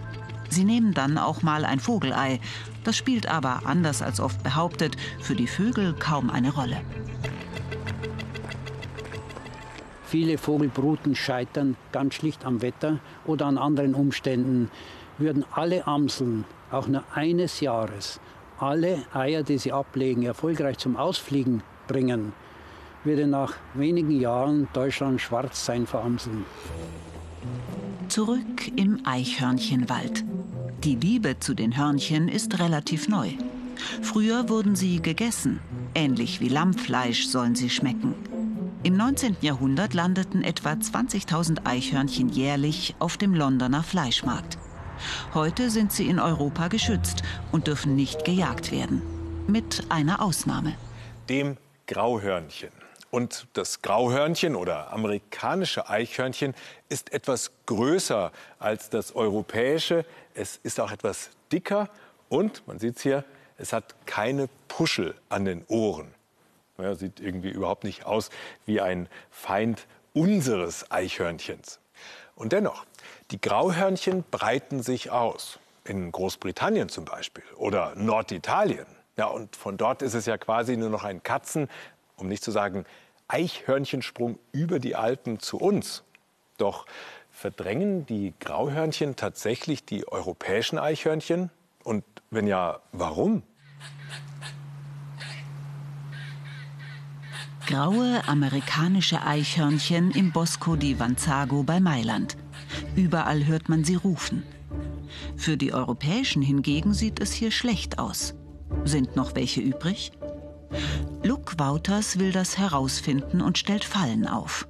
Sie 0.56 0.64
nehmen 0.64 0.94
dann 0.94 1.18
auch 1.18 1.42
mal 1.42 1.66
ein 1.66 1.82
Vogelei. 1.82 2.40
Das 2.86 2.96
spielt 2.96 3.28
aber, 3.28 3.64
anders 3.66 4.02
als 4.02 4.22
oft 4.22 4.42
behauptet, 4.42 4.96
für 5.20 5.36
die 5.36 5.48
Vögel 5.48 5.94
kaum 6.00 6.30
eine 6.30 6.54
Rolle. 6.54 6.78
Viele 10.06 10.38
Vogelbruten 10.38 11.14
scheitern 11.14 11.76
ganz 11.92 12.14
schlicht 12.14 12.46
am 12.46 12.62
Wetter 12.62 13.00
oder 13.26 13.48
an 13.48 13.58
anderen 13.58 13.94
Umständen. 13.96 14.72
Würden 15.18 15.44
alle 15.52 15.86
Amseln 15.88 16.46
auch 16.72 16.88
nur 16.88 17.04
eines 17.14 17.60
Jahres 17.60 18.22
alle 18.58 19.04
Eier, 19.14 19.44
die 19.44 19.58
sie 19.58 19.74
ablegen, 19.74 20.24
erfolgreich 20.24 20.78
zum 20.78 20.96
Ausfliegen 20.96 21.64
bringen, 21.88 22.32
würde 23.04 23.28
nach 23.28 23.56
wenigen 23.74 24.18
Jahren 24.18 24.70
Deutschland 24.72 25.20
schwarz 25.20 25.66
sein 25.66 25.86
vor 25.86 26.06
Amseln. 26.06 26.46
Zurück 28.08 28.72
im 28.76 29.02
Eichhörnchenwald. 29.04 30.24
Die 30.86 30.94
Liebe 30.94 31.40
zu 31.40 31.56
den 31.56 31.76
Hörnchen 31.76 32.28
ist 32.28 32.60
relativ 32.60 33.08
neu. 33.08 33.32
Früher 34.04 34.50
wurden 34.50 34.76
sie 34.76 35.02
gegessen. 35.02 35.60
Ähnlich 35.96 36.42
wie 36.42 36.48
Lammfleisch 36.48 37.26
sollen 37.26 37.56
sie 37.56 37.72
schmecken. 37.72 38.14
Im 38.84 38.96
19. 38.96 39.38
Jahrhundert 39.42 39.96
landeten 39.96 40.44
etwa 40.44 40.74
20.000 40.74 41.66
Eichhörnchen 41.66 42.30
jährlich 42.30 42.94
auf 43.00 43.18
dem 43.18 43.34
Londoner 43.34 43.82
Fleischmarkt. 43.82 44.60
Heute 45.34 45.72
sind 45.72 45.92
sie 45.92 46.08
in 46.08 46.20
Europa 46.20 46.68
geschützt 46.68 47.24
und 47.52 47.66
dürfen 47.66 47.96
nicht 47.96 48.24
gejagt 48.24 48.72
werden. 48.72 49.02
Mit 49.48 49.86
einer 49.90 50.22
Ausnahme. 50.22 50.76
Dem 51.30 51.58
Grauhörnchen. 51.88 52.70
Und 53.10 53.48
das 53.54 53.82
Grauhörnchen 53.82 54.56
oder 54.56 54.92
amerikanische 54.92 55.90
Eichhörnchen 55.90 56.54
ist 56.90 57.14
etwas 57.14 57.52
größer 57.66 58.32
als 58.60 58.90
das 58.90 59.16
europäische. 59.16 60.06
Es 60.36 60.58
ist 60.62 60.80
auch 60.80 60.92
etwas 60.92 61.32
dicker 61.52 61.90
und, 62.30 62.68
man 62.68 62.78
sieht 62.78 62.98
es 62.98 63.02
hier, 63.02 63.24
es 63.58 63.74
hat 63.74 63.96
keine 64.06 64.50
Puschel 64.68 65.16
an 65.30 65.46
den 65.46 65.66
Ohren. 65.68 66.14
Ja, 66.78 66.94
sieht 66.94 67.22
irgendwie 67.22 67.50
überhaupt 67.50 67.86
nicht 67.86 68.06
aus 68.06 68.30
wie 68.66 68.82
ein 68.82 69.08
Feind 69.32 69.88
unseres 70.14 70.92
Eichhörnchens. 70.92 71.80
Und 72.36 72.52
dennoch, 72.52 72.86
die 73.32 73.40
Grauhörnchen 73.40 74.26
breiten 74.30 74.84
sich 74.84 75.10
aus. 75.10 75.60
In 75.86 76.12
Großbritannien 76.12 76.90
zum 76.90 77.06
Beispiel 77.06 77.44
oder 77.56 77.94
Norditalien. 77.96 78.88
Ja, 79.18 79.28
und 79.28 79.56
von 79.56 79.78
dort 79.78 80.02
ist 80.02 80.16
es 80.16 80.26
ja 80.26 80.38
quasi 80.38 80.76
nur 80.76 80.90
noch 80.90 81.04
ein 81.04 81.24
Katzen, 81.24 81.70
um 82.18 82.28
nicht 82.28 82.44
zu 82.44 82.52
sagen 82.52 82.86
Eichhörnchensprung 83.28 84.38
über 84.52 84.80
die 84.80 84.96
Alpen 84.96 85.40
zu 85.40 85.58
uns. 85.58 86.04
Doch 86.58 86.86
verdrängen 87.36 88.06
die 88.06 88.34
Grauhörnchen 88.40 89.16
tatsächlich 89.16 89.86
die 89.86 90.08
europäischen 90.08 90.80
Eichhörnchen? 90.80 91.52
Und 91.84 92.04
wenn 92.32 92.48
ja, 92.48 92.80
warum? 92.92 93.44
Graue 97.68 98.22
amerikanische 98.28 99.22
Eichhörnchen 99.22 100.12
im 100.12 100.32
Bosco 100.32 100.76
di 100.76 100.98
Vanzago 101.00 101.64
bei 101.64 101.80
Mailand. 101.80 102.38
Überall 102.96 103.46
hört 103.46 103.70
man 103.70 103.84
sie 103.84 103.96
rufen. 103.96 104.44
Für 105.36 105.58
die 105.58 105.74
europäischen 105.74 106.42
hingegen 106.42 106.94
sieht 106.94 107.20
es 107.20 107.34
hier 107.34 107.52
schlecht 107.52 108.00
aus. 108.00 108.36
Sind 108.86 109.16
noch 109.16 109.36
welche 109.36 109.62
übrig? 109.62 110.12
Luke 111.24 111.58
Wouters 111.58 112.18
will 112.20 112.32
das 112.32 112.58
herausfinden 112.58 113.42
und 113.42 113.58
stellt 113.58 113.84
Fallen 113.84 114.28
auf. 114.28 114.68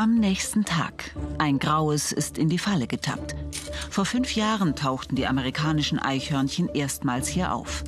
Am 0.00 0.14
nächsten 0.14 0.64
Tag. 0.64 1.14
Ein 1.36 1.58
Graues 1.58 2.12
ist 2.12 2.38
in 2.38 2.48
die 2.48 2.56
Falle 2.56 2.86
getappt. 2.86 3.36
Vor 3.90 4.06
fünf 4.06 4.34
Jahren 4.34 4.74
tauchten 4.74 5.14
die 5.14 5.26
amerikanischen 5.26 5.98
Eichhörnchen 5.98 6.70
erstmals 6.70 7.28
hier 7.28 7.52
auf. 7.52 7.84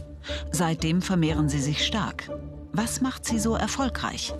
Seitdem 0.51 1.01
vermehren 1.01 1.49
sie 1.49 1.59
sich 1.59 1.87
stark. 1.87 2.29
Was 2.71 3.01
macht 3.01 3.25
sie 3.25 3.39
so 3.39 3.55
erfolgreich? 3.55 4.35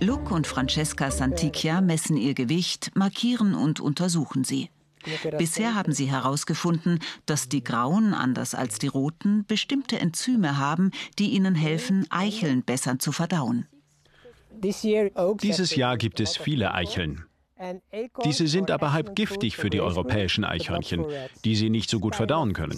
Luke 0.00 0.34
und 0.34 0.46
Francesca 0.46 1.10
Santicchia 1.10 1.80
messen 1.80 2.18
ihr 2.18 2.34
Gewicht, 2.34 2.90
markieren 2.94 3.54
und 3.54 3.80
untersuchen 3.80 4.44
sie. 4.44 4.68
Bisher 5.38 5.74
haben 5.74 5.94
sie 5.94 6.10
herausgefunden, 6.10 6.98
dass 7.24 7.48
die 7.48 7.64
Grauen, 7.64 8.12
anders 8.12 8.54
als 8.54 8.78
die 8.78 8.88
Roten, 8.88 9.46
bestimmte 9.46 9.98
Enzyme 9.98 10.58
haben, 10.58 10.90
die 11.18 11.30
ihnen 11.30 11.54
helfen, 11.54 12.04
Eicheln 12.10 12.62
besser 12.62 12.98
zu 12.98 13.12
verdauen. 13.12 13.66
Dieses 14.62 15.76
Jahr 15.76 15.96
gibt 15.96 16.20
es 16.20 16.36
viele 16.36 16.72
Eicheln. 16.74 17.24
Diese 18.24 18.48
sind 18.48 18.70
aber 18.70 18.92
halb 18.92 19.14
giftig 19.14 19.56
für 19.56 19.70
die 19.70 19.80
europäischen 19.80 20.44
Eichhörnchen, 20.44 21.06
die 21.44 21.54
sie 21.54 21.70
nicht 21.70 21.88
so 21.88 22.00
gut 22.00 22.16
verdauen 22.16 22.54
können. 22.54 22.72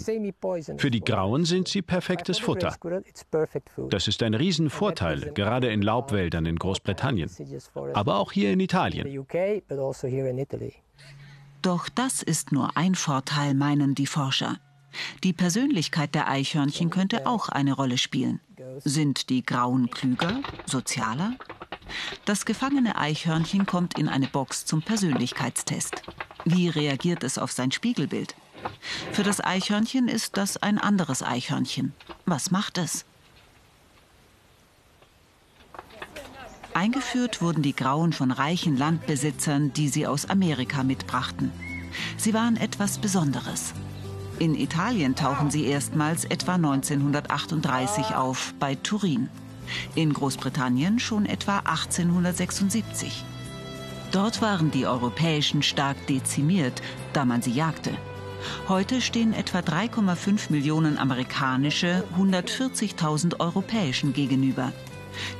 Für 0.77 0.91
die 0.91 1.01
Grauen 1.01 1.45
sind 1.45 1.67
sie 1.67 1.81
perfektes 1.81 2.37
Futter. 2.39 2.75
Das 3.89 4.07
ist 4.07 4.21
ein 4.21 4.33
Riesenvorteil, 4.35 5.31
gerade 5.33 5.71
in 5.71 5.81
Laubwäldern 5.81 6.45
in 6.45 6.57
Großbritannien, 6.57 7.31
aber 7.93 8.17
auch 8.19 8.31
hier 8.31 8.51
in 8.51 8.59
Italien. 8.59 9.25
Doch 11.61 11.89
das 11.89 12.21
ist 12.21 12.51
nur 12.51 12.77
ein 12.77 12.93
Vorteil, 12.93 13.55
meinen 13.55 13.95
die 13.95 14.05
Forscher. 14.05 14.57
Die 15.23 15.33
Persönlichkeit 15.33 16.13
der 16.13 16.29
Eichhörnchen 16.29 16.89
könnte 16.89 17.25
auch 17.25 17.49
eine 17.49 17.73
Rolle 17.73 17.97
spielen. 17.97 18.39
Sind 18.79 19.29
die 19.29 19.43
Grauen 19.43 19.89
klüger, 19.89 20.41
sozialer? 20.65 21.33
Das 22.25 22.45
gefangene 22.45 22.97
Eichhörnchen 22.97 23.65
kommt 23.65 23.97
in 23.97 24.09
eine 24.09 24.27
Box 24.27 24.65
zum 24.65 24.81
Persönlichkeitstest. 24.81 26.01
Wie 26.43 26.69
reagiert 26.69 27.23
es 27.23 27.37
auf 27.37 27.51
sein 27.51 27.71
Spiegelbild? 27.71 28.35
Für 29.11 29.23
das 29.23 29.43
Eichhörnchen 29.43 30.07
ist 30.07 30.37
das 30.37 30.57
ein 30.57 30.77
anderes 30.77 31.21
Eichhörnchen. 31.21 31.93
Was 32.25 32.51
macht 32.51 32.77
es? 32.77 33.05
Eingeführt 36.73 37.41
wurden 37.41 37.61
die 37.61 37.75
Grauen 37.75 38.11
von 38.11 38.31
reichen 38.31 38.75
Landbesitzern, 38.75 39.71
die 39.71 39.87
sie 39.87 40.07
aus 40.07 40.29
Amerika 40.29 40.83
mitbrachten. 40.83 41.51
Sie 42.17 42.33
waren 42.33 42.57
etwas 42.57 42.97
Besonderes. 42.97 43.73
In 44.39 44.55
Italien 44.55 45.15
tauchen 45.15 45.49
sie 45.49 45.65
erstmals 45.65 46.25
etwa 46.25 46.55
1938 46.55 48.15
auf, 48.15 48.53
bei 48.59 48.75
Turin. 48.75 49.29
In 49.95 50.13
Großbritannien 50.13 50.99
schon 50.99 51.25
etwa 51.25 51.59
1876. 51.59 53.23
Dort 54.11 54.41
waren 54.41 54.71
die 54.71 54.87
Europäischen 54.87 55.61
stark 55.61 56.07
dezimiert, 56.07 56.81
da 57.13 57.25
man 57.25 57.41
sie 57.41 57.51
jagte. 57.51 57.91
Heute 58.67 59.01
stehen 59.01 59.33
etwa 59.33 59.59
3,5 59.59 60.51
Millionen 60.51 60.97
amerikanische 60.97 62.03
140.000 62.17 63.39
europäischen 63.39 64.13
gegenüber. 64.13 64.71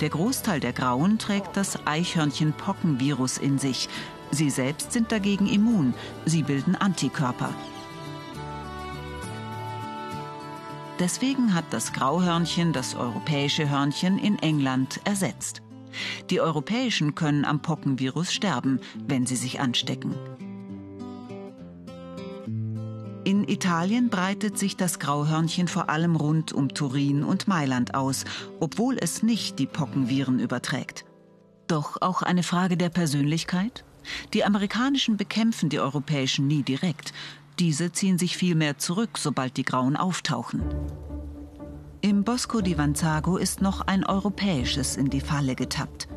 Der 0.02 0.10
Großteil 0.10 0.60
der 0.60 0.74
Grauen 0.74 1.20
trägt 1.20 1.58
das 1.58 1.86
Eichhörnchen-Pockenvirus 1.86 3.38
in 3.38 3.60
sich. 3.60 3.90
Sie 4.32 4.50
selbst 4.50 4.92
sind 4.92 5.12
dagegen 5.12 5.48
immun. 5.48 5.94
Sie 6.26 6.44
bilden 6.44 6.76
Antikörper. 6.76 7.54
Deswegen 11.00 11.54
hat 11.54 11.66
das 11.72 11.92
Grauhörnchen 11.92 12.72
das 12.72 12.96
europäische 12.96 13.70
Hörnchen 13.70 14.18
in 14.18 14.40
England 14.40 15.02
ersetzt. 15.04 15.62
Die 16.30 16.40
Europäischen 16.40 17.16
können 17.16 17.44
am 17.44 17.62
Pockenvirus 17.62 18.32
sterben, 18.32 18.80
wenn 19.06 19.26
sie 19.26 19.36
sich 19.36 19.60
anstecken. 19.60 20.16
In 23.26 23.48
Italien 23.48 24.10
breitet 24.10 24.58
sich 24.58 24.78
das 24.78 25.00
Grauhörnchen 25.00 25.68
vor 25.68 25.90
allem 25.90 26.16
rund 26.16 26.54
um 26.54 26.70
Turin 26.70 27.24
und 27.24 27.48
Mailand 27.48 27.96
aus, 27.96 28.24
obwohl 28.60 28.98
es 29.00 29.24
nicht 29.24 29.58
die 29.60 29.66
Pockenviren 29.66 30.40
überträgt. 30.40 31.06
Doch 31.68 31.98
auch 32.02 32.22
eine 32.22 32.44
Frage 32.44 32.78
der 32.78 32.90
Persönlichkeit? 32.90 33.84
Die 34.34 34.46
amerikanischen 34.46 35.18
bekämpfen 35.18 35.70
die 35.70 35.80
europäischen 35.80 36.46
nie 36.48 36.62
direkt. 36.62 37.14
Diese 37.60 37.92
ziehen 37.92 38.18
sich 38.18 38.38
vielmehr 38.38 38.78
zurück, 38.78 39.18
sobald 39.18 39.56
die 39.58 39.64
Grauen 39.64 39.96
auftauchen. 39.96 40.62
Im 42.02 42.24
Bosco 42.24 42.62
di 42.62 42.78
Vanzago 42.78 43.38
ist 43.38 43.62
noch 43.62 43.82
ein 43.82 44.06
europäisches 44.06 44.98
in 44.98 45.10
die 45.10 45.22
Falle 45.22 45.56
getappt. 45.56 46.08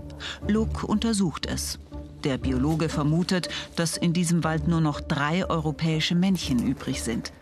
Luke 0.47 0.87
untersucht 0.87 1.47
es. 1.47 1.79
Der 2.25 2.37
Biologe 2.37 2.89
vermutet, 2.89 3.49
dass 3.77 3.97
in 3.97 4.13
diesem 4.13 4.43
Wald 4.43 4.67
nur 4.67 4.81
noch 4.81 5.01
drei 5.01 5.49
europäische 5.49 6.17
Männchen 6.17 6.67
übrig 6.67 7.03
sind. 7.03 7.33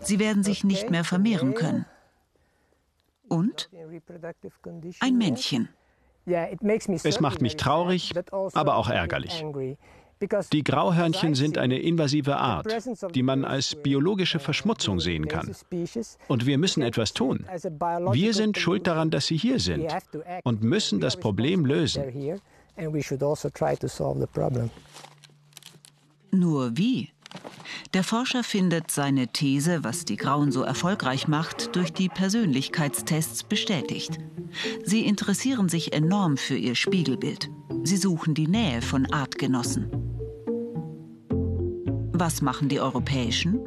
Sie 0.00 0.18
werden 0.18 0.42
sich 0.42 0.64
nicht 0.64 0.90
mehr 0.90 1.04
vermehren 1.04 1.54
können. 1.54 1.86
Und 3.28 3.70
ein 5.00 5.16
Männchen. 5.16 5.68
Es 6.26 7.20
macht 7.20 7.40
mich 7.40 7.56
traurig, 7.56 8.12
aber 8.52 8.76
auch 8.76 8.88
ärgerlich. 8.88 9.44
Die 10.52 10.64
Grauhörnchen 10.64 11.34
sind 11.34 11.58
eine 11.58 11.78
invasive 11.78 12.36
Art, 12.36 12.66
die 13.14 13.22
man 13.22 13.44
als 13.44 13.74
biologische 13.74 14.38
Verschmutzung 14.38 14.98
sehen 14.98 15.28
kann. 15.28 15.54
Und 16.28 16.46
wir 16.46 16.56
müssen 16.58 16.82
etwas 16.82 17.12
tun. 17.12 17.44
Wir 18.12 18.32
sind 18.32 18.56
schuld 18.56 18.86
daran, 18.86 19.10
dass 19.10 19.26
sie 19.26 19.36
hier 19.36 19.60
sind 19.60 19.92
und 20.44 20.62
müssen 20.62 21.00
das 21.00 21.16
Problem 21.16 21.66
lösen. 21.66 22.04
Nur 26.30 26.76
wie? 26.76 27.10
Der 27.94 28.04
Forscher 28.04 28.42
findet 28.44 28.90
seine 28.90 29.28
These, 29.28 29.84
was 29.84 30.04
die 30.04 30.16
Grauen 30.16 30.52
so 30.52 30.62
erfolgreich 30.62 31.28
macht, 31.28 31.74
durch 31.76 31.92
die 31.92 32.08
Persönlichkeitstests 32.08 33.44
bestätigt. 33.44 34.18
Sie 34.84 35.04
interessieren 35.04 35.68
sich 35.68 35.92
enorm 35.92 36.36
für 36.36 36.56
ihr 36.56 36.74
Spiegelbild. 36.74 37.50
Sie 37.84 37.96
suchen 37.96 38.34
die 38.34 38.48
Nähe 38.48 38.82
von 38.82 39.06
Artgenossen. 39.12 39.90
Was 42.12 42.42
machen 42.42 42.68
die 42.68 42.80
Europäischen? 42.80 43.60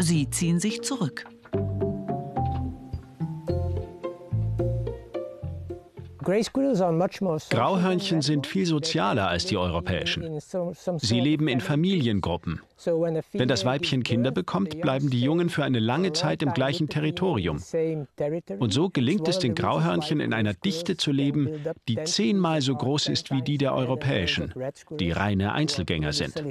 Sie 0.00 0.28
ziehen 0.28 0.60
sich 0.60 0.82
zurück. 0.82 1.26
Grauhörnchen 6.24 8.22
sind 8.22 8.46
viel 8.46 8.66
sozialer 8.66 9.28
als 9.28 9.44
die 9.46 9.56
europäischen. 9.56 10.40
Sie 10.96 11.20
leben 11.20 11.48
in 11.48 11.60
Familiengruppen. 11.60 12.60
Wenn 13.32 13.48
das 13.48 13.64
Weibchen 13.64 14.02
Kinder 14.02 14.30
bekommt, 14.30 14.80
bleiben 14.80 15.10
die 15.10 15.20
Jungen 15.20 15.50
für 15.50 15.64
eine 15.64 15.80
lange 15.80 16.12
Zeit 16.12 16.42
im 16.42 16.54
gleichen 16.54 16.88
Territorium. 16.88 17.62
Und 18.58 18.72
so 18.72 18.88
gelingt 18.88 19.28
es 19.28 19.38
den 19.38 19.54
Grauhörnchen 19.54 20.20
in 20.20 20.32
einer 20.32 20.54
Dichte 20.54 20.96
zu 20.96 21.12
leben, 21.12 21.48
die 21.88 22.02
zehnmal 22.04 22.62
so 22.62 22.74
groß 22.74 23.08
ist 23.08 23.30
wie 23.30 23.42
die 23.42 23.58
der 23.58 23.74
europäischen, 23.74 24.54
die 24.90 25.10
reine 25.10 25.52
Einzelgänger 25.52 26.12
sind. 26.12 26.42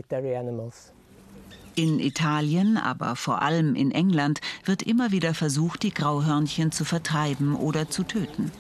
In 1.76 2.00
Italien, 2.00 2.78
aber 2.78 3.16
vor 3.16 3.42
allem 3.42 3.74
in 3.74 3.90
England, 3.90 4.42
wird 4.64 4.84
immer 4.84 5.12
wieder 5.12 5.34
versucht, 5.34 5.82
die 5.82 5.92
Grauhörnchen 5.92 6.72
zu 6.72 6.86
vertreiben 6.86 7.56
oder 7.56 7.90
zu 7.90 8.04
töten 8.04 8.52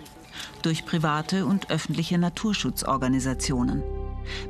durch 0.62 0.86
private 0.86 1.46
und 1.46 1.70
öffentliche 1.70 2.18
Naturschutzorganisationen. 2.18 3.84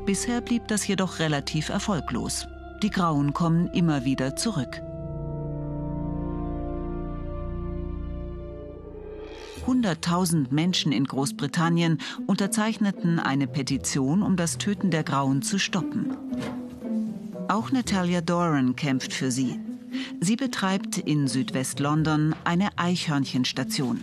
Bisher 0.06 0.42
blieb 0.42 0.68
das 0.68 0.88
jedoch 0.88 1.20
relativ 1.20 1.70
erfolglos. 1.70 2.48
Die 2.82 2.90
Grauen 2.90 3.34
kommen 3.34 3.68
immer 3.70 4.06
wieder 4.06 4.36
zurück. 4.36 4.82
Hunderttausend 9.66 10.52
Menschen 10.52 10.92
in 10.92 11.06
Großbritannien 11.06 12.00
unterzeichneten 12.28 13.20
eine 13.20 13.48
Petition, 13.48 14.22
um 14.22 14.36
das 14.36 14.58
Töten 14.58 14.92
der 14.92 15.04
Grauen 15.04 15.42
zu 15.42 15.58
stoppen. 15.58 16.18
Auch 17.48 17.72
Natalia 17.72 18.22
Doran 18.22 18.76
kämpft 18.76 19.14
für 19.14 19.32
sie. 19.32 19.60
Sie 20.20 20.36
betreibt 20.36 20.98
in 20.98 21.28
Südwest-London 21.28 22.36
eine 22.44 22.78
Eichhörnchenstation. 22.78 24.02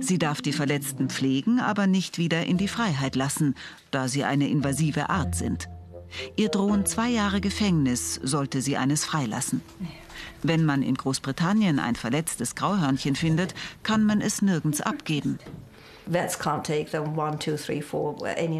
Sie 0.00 0.18
darf 0.18 0.42
die 0.42 0.52
Verletzten 0.52 1.08
pflegen, 1.08 1.60
aber 1.60 1.86
nicht 1.86 2.18
wieder 2.18 2.44
in 2.46 2.58
die 2.58 2.68
Freiheit 2.68 3.16
lassen, 3.16 3.54
da 3.90 4.08
sie 4.08 4.24
eine 4.24 4.48
invasive 4.48 5.10
Art 5.10 5.34
sind. 5.34 5.68
Ihr 6.36 6.48
drohen 6.48 6.84
zwei 6.86 7.08
Jahre 7.08 7.40
Gefängnis, 7.40 8.20
sollte 8.22 8.60
sie 8.60 8.76
eines 8.76 9.04
freilassen. 9.04 9.62
Wenn 10.42 10.64
man 10.64 10.82
in 10.82 10.94
Großbritannien 10.94 11.78
ein 11.78 11.96
verletztes 11.96 12.54
Grauhörnchen 12.54 13.16
findet, 13.16 13.54
kann 13.82 14.04
man 14.04 14.20
es 14.20 14.42
nirgends 14.42 14.80
abgeben. 14.80 15.38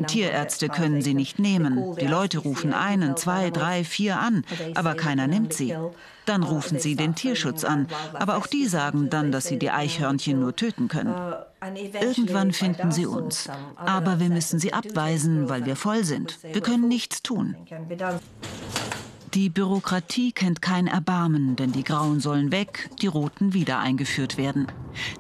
Tierärzte 0.07 0.69
können 0.69 1.03
sie 1.03 1.15
nicht 1.15 1.39
nehmen. 1.39 1.97
Die 2.01 2.07
Leute 2.07 2.39
rufen 2.39 2.73
einen, 2.73 3.17
zwei, 3.17 3.51
drei, 3.51 3.85
vier 3.85 4.19
an, 4.19 4.45
aber 4.75 4.95
keiner 4.95 5.27
nimmt 5.27 5.53
sie. 5.53 5.75
Dann 6.25 6.43
rufen 6.45 6.79
sie 6.79 6.95
den 6.95 7.15
Tierschutz 7.15 7.65
an, 7.65 7.89
aber 8.15 8.37
auch 8.37 8.47
die 8.47 8.67
sagen 8.67 9.11
dann, 9.11 9.33
dass 9.33 9.47
sie 9.47 9.59
die 9.59 9.71
Eichhörnchen 9.71 10.39
nur 10.39 10.55
töten 10.55 10.89
können. 10.89 11.15
Irgendwann 12.01 12.53
finden 12.53 12.93
sie 12.93 13.07
uns, 13.07 13.49
aber 13.77 14.21
wir 14.21 14.29
müssen 14.29 14.59
sie 14.59 14.73
abweisen, 14.73 15.49
weil 15.49 15.67
wir 15.67 15.77
voll 15.77 16.05
sind. 16.05 16.39
Wir 16.43 16.61
können 16.61 16.89
nichts 16.89 17.23
tun. 17.23 17.57
Die 19.35 19.49
Bürokratie 19.49 20.33
kennt 20.33 20.61
kein 20.61 20.87
Erbarmen, 20.87 21.57
denn 21.57 21.73
die 21.73 21.85
Grauen 21.85 22.21
sollen 22.21 22.53
weg, 22.53 22.91
die 23.01 23.07
Roten 23.07 23.55
wieder 23.55 23.79
eingeführt 23.79 24.37
werden. 24.37 24.67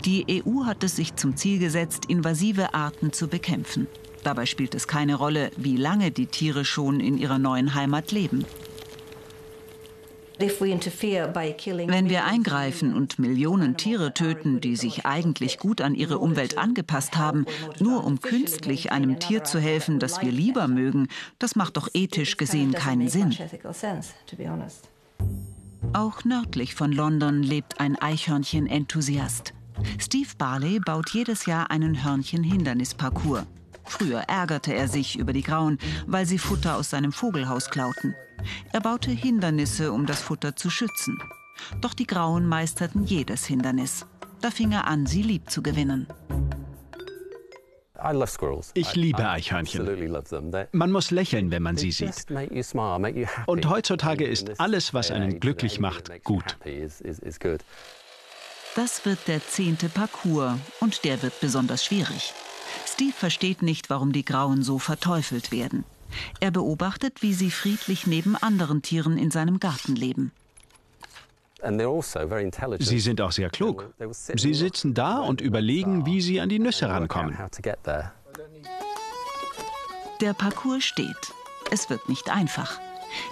Die 0.05 0.44
EU 0.44 0.66
hat 0.66 0.85
es 0.85 0.96
sich 0.96 1.16
zum 1.16 1.35
Ziel 1.35 1.59
gesetzt, 1.59 2.05
invasive 2.09 2.75
Arten 2.75 3.14
zu 3.14 3.27
bekämpfen. 3.27 3.87
Dabei 4.22 4.44
spielt 4.44 4.75
es 4.75 4.87
keine 4.87 5.14
Rolle, 5.14 5.51
wie 5.57 5.79
lange 5.79 6.11
die 6.11 6.27
Tiere 6.27 6.66
schon 6.66 7.01
in 7.01 7.16
ihrer 7.16 7.38
neuen 7.38 7.75
Heimat 7.75 8.12
leben. 8.12 8.44
Wenn 10.38 12.09
wir 12.09 12.25
eingreifen 12.25 12.95
und 12.95 13.18
Millionen 13.18 13.77
Tiere 13.77 14.14
töten, 14.14 14.61
die 14.61 14.77
sich 14.77 15.07
eigentlich 15.07 15.59
gut 15.59 15.81
an 15.81 15.95
ihre 15.95 16.18
Umwelt 16.18 16.59
angepasst 16.59 17.16
haben, 17.16 17.47
nur 17.79 18.05
um 18.05 18.21
künstlich 18.21 18.92
einem 18.92 19.18
Tier 19.18 19.45
zu 19.45 19.59
helfen, 19.59 19.99
das 19.99 20.21
wir 20.21 20.33
lieber 20.33 20.68
mögen, 20.68 21.09
das 21.38 21.57
macht 21.57 21.77
doch 21.77 21.88
ethisch 21.95 22.37
gesehen 22.37 22.73
keinen 22.73 23.09
Sinn. 23.09 23.37
Auch 25.92 26.25
nördlich 26.25 26.75
von 26.75 26.92
London 26.92 27.42
lebt 27.42 27.81
ein 27.81 27.97
Eichhörnchen-Enthusiast. 27.97 29.53
Steve 29.99 30.29
Barley 30.38 30.79
baut 30.81 31.11
jedes 31.11 31.47
Jahr 31.47 31.71
einen 31.71 32.05
Hörnchen-Hindernisparcours. 32.05 33.45
Früher 33.85 34.21
ärgerte 34.29 34.75
er 34.75 34.88
sich 34.88 35.18
über 35.18 35.33
die 35.33 35.42
Grauen, 35.42 35.79
weil 36.07 36.27
sie 36.27 36.38
Futter 36.38 36.77
aus 36.77 36.90
seinem 36.90 37.12
Vogelhaus 37.12 37.71
klauten. 37.71 38.14
Er 38.73 38.81
baute 38.81 39.11
Hindernisse, 39.11 39.92
um 39.92 40.07
das 40.07 40.21
Futter 40.21 40.57
zu 40.57 40.71
schützen. 40.71 41.18
Doch 41.81 41.95
die 41.95 42.07
Grauen 42.07 42.47
meisterten 42.47 43.05
jedes 43.05 43.45
Hindernis. 43.47 44.07
Da 44.40 44.51
fing 44.51 44.73
er 44.73 44.87
an, 44.87 45.07
sie 45.07 45.23
lieb 45.23 45.51
zu 45.51 45.62
gewinnen. 45.62 46.07
Ich 48.75 48.97
liebe 48.97 49.29
Eichhörnchen. 49.29 50.09
Man 50.73 50.90
muss 50.90 51.11
lächeln, 51.12 51.53
wenn 51.53 51.62
man 51.62 51.77
sie 51.77 51.92
sieht. 51.92 52.27
Und 53.47 53.68
heutzutage 53.68 54.27
ist 54.27 54.61
alles, 54.61 54.92
was 54.92 55.12
einen 55.12 55.38
glücklich 55.38 55.79
macht, 55.79 56.11
gut. 56.25 56.57
Das 58.75 59.05
wird 59.05 59.29
der 59.29 59.47
zehnte 59.47 59.88
Parcours 59.88 60.55
und 60.81 61.05
der 61.05 61.23
wird 61.23 61.38
besonders 61.40 61.85
schwierig. 61.85 62.33
Steve 62.87 63.13
versteht 63.13 63.63
nicht, 63.63 63.91
warum 63.91 64.13
die 64.13 64.25
Grauen 64.25 64.63
so 64.63 64.79
verteufelt 64.79 65.53
werden. 65.53 65.85
Er 66.41 66.51
beobachtet, 66.51 67.23
wie 67.23 67.33
sie 67.33 67.51
friedlich 67.51 68.07
neben 68.07 68.37
anderen 68.37 68.83
Tieren 68.83 69.17
in 69.19 69.31
seinem 69.31 69.61
Garten 69.61 69.97
leben. 69.97 70.33
Also 71.63 72.11
sie 72.81 73.01
sind 73.01 73.21
auch 73.21 73.33
sehr 73.33 73.49
klug. 73.51 73.95
Sie 74.35 74.55
sitzen 74.55 74.95
da 74.95 75.19
und 75.21 75.41
überlegen, 75.41 76.07
wie 76.07 76.21
sie 76.21 76.41
an 76.41 76.49
die 76.49 76.59
Nüsse 76.59 76.89
rankommen. 76.89 77.39
Der 80.21 80.35
Parcours 80.35 80.85
steht. 80.85 81.33
Es 81.71 81.89
wird 81.89 82.09
nicht 82.09 82.31
einfach. 82.31 82.81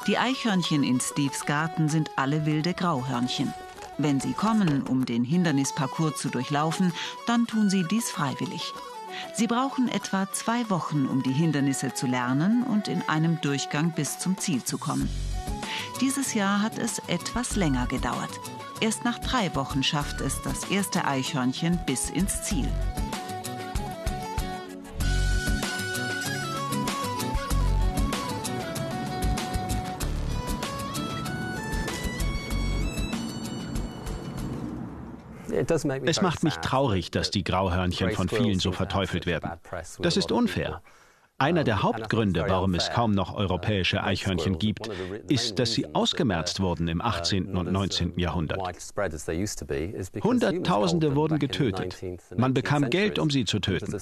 Die 0.06 0.18
Eichhörnchen 0.18 0.84
in 0.84 1.00
Steves 1.00 1.44
Garten 1.44 1.88
sind 1.88 2.10
alle 2.16 2.46
wilde 2.46 2.74
Grauhörnchen. 2.74 3.52
Wenn 3.98 4.20
sie 4.20 4.32
kommen, 4.32 4.82
um 4.82 5.04
den 5.04 5.24
Hindernisparcours 5.24 6.16
zu 6.16 6.28
durchlaufen, 6.28 6.92
dann 7.26 7.46
tun 7.46 7.68
sie 7.68 7.84
dies 7.90 8.10
freiwillig. 8.10 8.72
Sie 9.34 9.46
brauchen 9.46 9.88
etwa 9.88 10.30
zwei 10.32 10.68
Wochen, 10.70 11.06
um 11.06 11.22
die 11.22 11.32
Hindernisse 11.32 11.94
zu 11.94 12.06
lernen 12.06 12.62
und 12.62 12.88
in 12.88 13.02
einem 13.08 13.40
Durchgang 13.40 13.92
bis 13.92 14.18
zum 14.18 14.38
Ziel 14.38 14.64
zu 14.64 14.78
kommen. 14.78 15.08
Dieses 16.00 16.34
Jahr 16.34 16.62
hat 16.62 16.78
es 16.78 16.98
etwas 17.08 17.56
länger 17.56 17.86
gedauert. 17.86 18.40
Erst 18.80 19.04
nach 19.04 19.18
drei 19.18 19.54
Wochen 19.54 19.82
schafft 19.82 20.20
es 20.20 20.40
das 20.42 20.64
erste 20.70 21.04
Eichhörnchen 21.04 21.78
bis 21.86 22.08
ins 22.08 22.42
Ziel. 22.42 22.68
Es 36.04 36.22
macht 36.22 36.42
mich 36.42 36.56
traurig, 36.56 37.10
dass 37.10 37.30
die 37.30 37.44
Grauhörnchen 37.44 38.10
von 38.12 38.28
vielen 38.28 38.58
so 38.58 38.72
verteufelt 38.72 39.26
werden. 39.26 39.50
Das 40.00 40.16
ist 40.16 40.32
unfair. 40.32 40.82
Einer 41.40 41.64
der 41.64 41.82
Hauptgründe, 41.82 42.44
warum 42.48 42.74
es 42.74 42.90
kaum 42.90 43.12
noch 43.12 43.34
europäische 43.34 44.04
Eichhörnchen 44.04 44.58
gibt, 44.58 44.90
ist, 45.26 45.58
dass 45.58 45.72
sie 45.72 45.94
ausgemerzt 45.94 46.60
wurden 46.60 46.86
im 46.86 47.00
18. 47.00 47.56
und 47.56 47.72
19. 47.72 48.18
Jahrhundert. 48.18 48.60
Hunderttausende 50.22 51.16
wurden 51.16 51.38
getötet. 51.38 51.96
Man 52.36 52.52
bekam 52.52 52.90
Geld, 52.90 53.18
um 53.18 53.30
sie 53.30 53.46
zu 53.46 53.58
töten, 53.58 53.96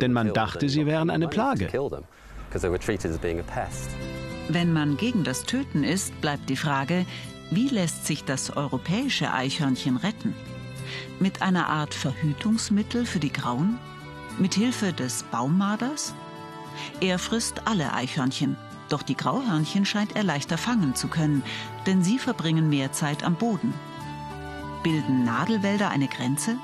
denn 0.00 0.12
man 0.12 0.32
dachte, 0.32 0.68
sie 0.68 0.84
wären 0.84 1.08
eine 1.10 1.28
Plage. 1.28 1.68
Wenn 4.48 4.72
man 4.72 4.96
gegen 4.96 5.22
das 5.22 5.44
Töten 5.44 5.84
ist, 5.84 6.20
bleibt 6.20 6.50
die 6.50 6.56
Frage, 6.56 7.06
wie 7.52 7.68
lässt 7.68 8.06
sich 8.06 8.24
das 8.24 8.56
europäische 8.56 9.32
Eichhörnchen 9.32 9.98
retten? 9.98 10.34
Mit 11.18 11.42
einer 11.42 11.68
Art 11.68 11.94
Verhütungsmittel 11.94 13.06
für 13.06 13.20
die 13.20 13.32
Grauen? 13.32 13.78
Mit 14.38 14.54
Hilfe 14.54 14.92
des 14.92 15.24
Baummaders? 15.24 16.14
Er 17.00 17.18
frisst 17.18 17.66
alle 17.66 17.92
Eichhörnchen, 17.92 18.56
doch 18.88 19.02
die 19.02 19.16
Grauhörnchen 19.16 19.84
scheint 19.84 20.16
er 20.16 20.24
leichter 20.24 20.58
fangen 20.58 20.94
zu 20.94 21.08
können, 21.08 21.42
denn 21.86 22.02
sie 22.02 22.18
verbringen 22.18 22.68
mehr 22.68 22.92
Zeit 22.92 23.24
am 23.24 23.36
Boden. 23.36 23.72
Bilden 24.82 25.24
Nadelwälder 25.24 25.90
eine 25.90 26.08
Grenze? 26.08 26.56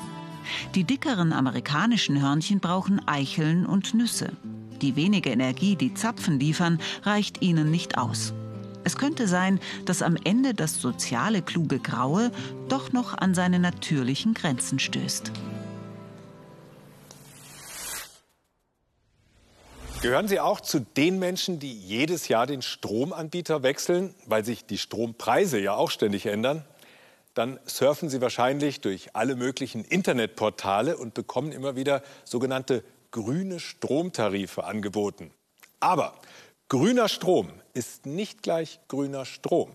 Die 0.75 0.85
dickeren 0.85 1.33
amerikanischen 1.33 2.21
Hörnchen 2.21 2.61
brauchen 2.61 3.07
Eicheln 3.07 3.67
und 3.67 3.95
Nüsse. 3.95 4.33
Die 4.83 4.97
wenige 4.97 5.31
Energie, 5.31 5.77
die 5.77 5.95
Zapfen 5.95 6.39
liefern, 6.39 6.79
reicht 7.03 7.43
ihnen 7.43 7.71
nicht 7.71 7.99
aus. 7.99 8.33
Es 8.85 8.97
könnte 8.97 9.27
sein, 9.29 9.61
dass 9.85 10.03
am 10.03 10.17
Ende 10.25 10.55
das 10.55 10.81
soziale 10.81 11.43
kluge 11.43 11.79
Graue 11.79 12.31
doch 12.69 12.93
noch 12.93 13.17
an 13.17 13.35
seine 13.35 13.59
natürlichen 13.59 14.35
Grenzen 14.35 14.79
stößt. 14.79 15.33
Gehören 20.01 20.29
Sie 20.29 20.39
auch 20.39 20.61
zu 20.61 20.79
den 20.79 21.19
Menschen, 21.19 21.59
die 21.59 21.73
jedes 21.73 22.29
Jahr 22.29 22.47
den 22.47 22.63
Stromanbieter 22.63 23.65
wechseln, 23.65 24.15
weil 24.27 24.45
sich 24.45 24.65
die 24.65 24.79
Strompreise 24.79 25.59
ja 25.59 25.75
auch 25.75 25.91
ständig 25.91 26.27
ändern? 26.27 26.65
Dann 27.35 27.59
surfen 27.67 28.09
Sie 28.09 28.21
wahrscheinlich 28.21 28.81
durch 28.81 29.17
alle 29.17 29.35
möglichen 29.35 29.85
Internetportale 29.85 30.97
und 30.97 31.15
bekommen 31.15 31.51
immer 31.51 31.75
wieder 31.75 32.03
sogenannte 32.25 32.85
grüne 33.11 33.59
Stromtarife 33.59 34.65
angeboten. 34.65 35.33
Aber 35.81 36.15
grüner 36.69 37.09
Strom 37.09 37.51
ist 37.73 38.07
nicht 38.07 38.43
gleich 38.43 38.81
grüner 38.89 39.25
Strom. 39.25 39.75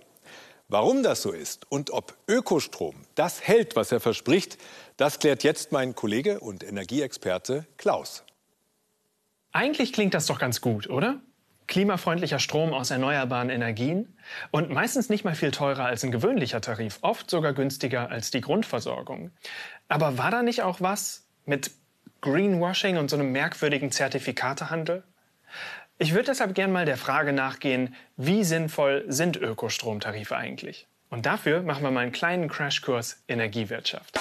Warum 0.68 1.04
das 1.04 1.22
so 1.22 1.32
ist 1.32 1.70
und 1.70 1.92
ob 1.92 2.16
Ökostrom 2.28 2.96
das 3.16 3.42
hält, 3.42 3.76
was 3.76 3.92
er 3.92 4.00
verspricht, 4.00 4.58
das 4.98 5.20
klärt 5.20 5.44
jetzt 5.44 5.72
mein 5.72 5.96
Kollege 5.96 6.40
und 6.40 6.64
Energieexperte 6.64 7.66
Klaus. 7.78 8.24
Eigentlich 9.52 9.94
klingt 9.94 10.14
das 10.14 10.26
doch 10.26 10.40
ganz 10.40 10.62
gut, 10.62 10.90
oder? 10.90 11.22
Klimafreundlicher 11.68 12.40
Strom 12.40 12.74
aus 12.74 12.92
erneuerbaren 12.92 13.50
Energien 13.50 14.18
und 14.52 14.70
meistens 14.70 15.10
nicht 15.10 15.24
mal 15.24 15.36
viel 15.36 15.52
teurer 15.52 15.86
als 15.86 16.04
ein 16.04 16.12
gewöhnlicher 16.12 16.62
Tarif, 16.62 17.00
oft 17.02 17.30
sogar 17.30 17.54
günstiger 17.54 18.10
als 18.10 18.32
die 18.32 18.42
Grundversorgung. 18.42 19.32
Aber 19.88 20.18
war 20.18 20.32
da 20.32 20.44
nicht 20.44 20.62
auch 20.62 20.82
was 20.82 21.26
mit 21.46 21.72
Greenwashing 22.22 22.98
und 22.98 23.10
so 23.10 23.16
einem 23.16 23.32
merkwürdigen 23.32 23.92
Zertifikatehandel? 23.92 25.04
Ich 26.00 26.14
würde 26.14 26.26
deshalb 26.26 26.56
gern 26.56 26.72
mal 26.72 26.86
der 26.86 26.98
Frage 26.98 27.34
nachgehen, 27.34 27.94
wie 28.18 28.44
sinnvoll 28.44 29.06
sind 29.08 29.38
Ökostromtarife 29.38 30.36
eigentlich? 30.36 30.88
Und 31.10 31.28
dafür 31.28 31.62
machen 31.62 31.84
wir 31.84 31.92
mal 31.92 32.00
einen 32.00 32.12
kleinen 32.12 32.50
Crashkurs 32.50 33.24
Energiewirtschaft. 33.28 34.20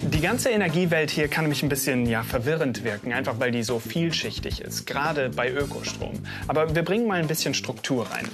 Die 0.00 0.20
ganze 0.22 0.48
Energiewelt 0.48 1.10
hier 1.10 1.28
kann 1.28 1.44
nämlich 1.44 1.62
ein 1.62 1.68
bisschen 1.68 2.06
ja, 2.06 2.22
verwirrend 2.22 2.82
wirken, 2.82 3.12
einfach 3.12 3.38
weil 3.38 3.50
die 3.50 3.62
so 3.62 3.78
vielschichtig 3.78 4.62
ist, 4.62 4.86
gerade 4.86 5.28
bei 5.28 5.52
Ökostrom. 5.52 6.14
Aber 6.46 6.74
wir 6.74 6.82
bringen 6.82 7.06
mal 7.06 7.20
ein 7.20 7.28
bisschen 7.28 7.52
Struktur 7.52 8.10
rein. 8.10 8.26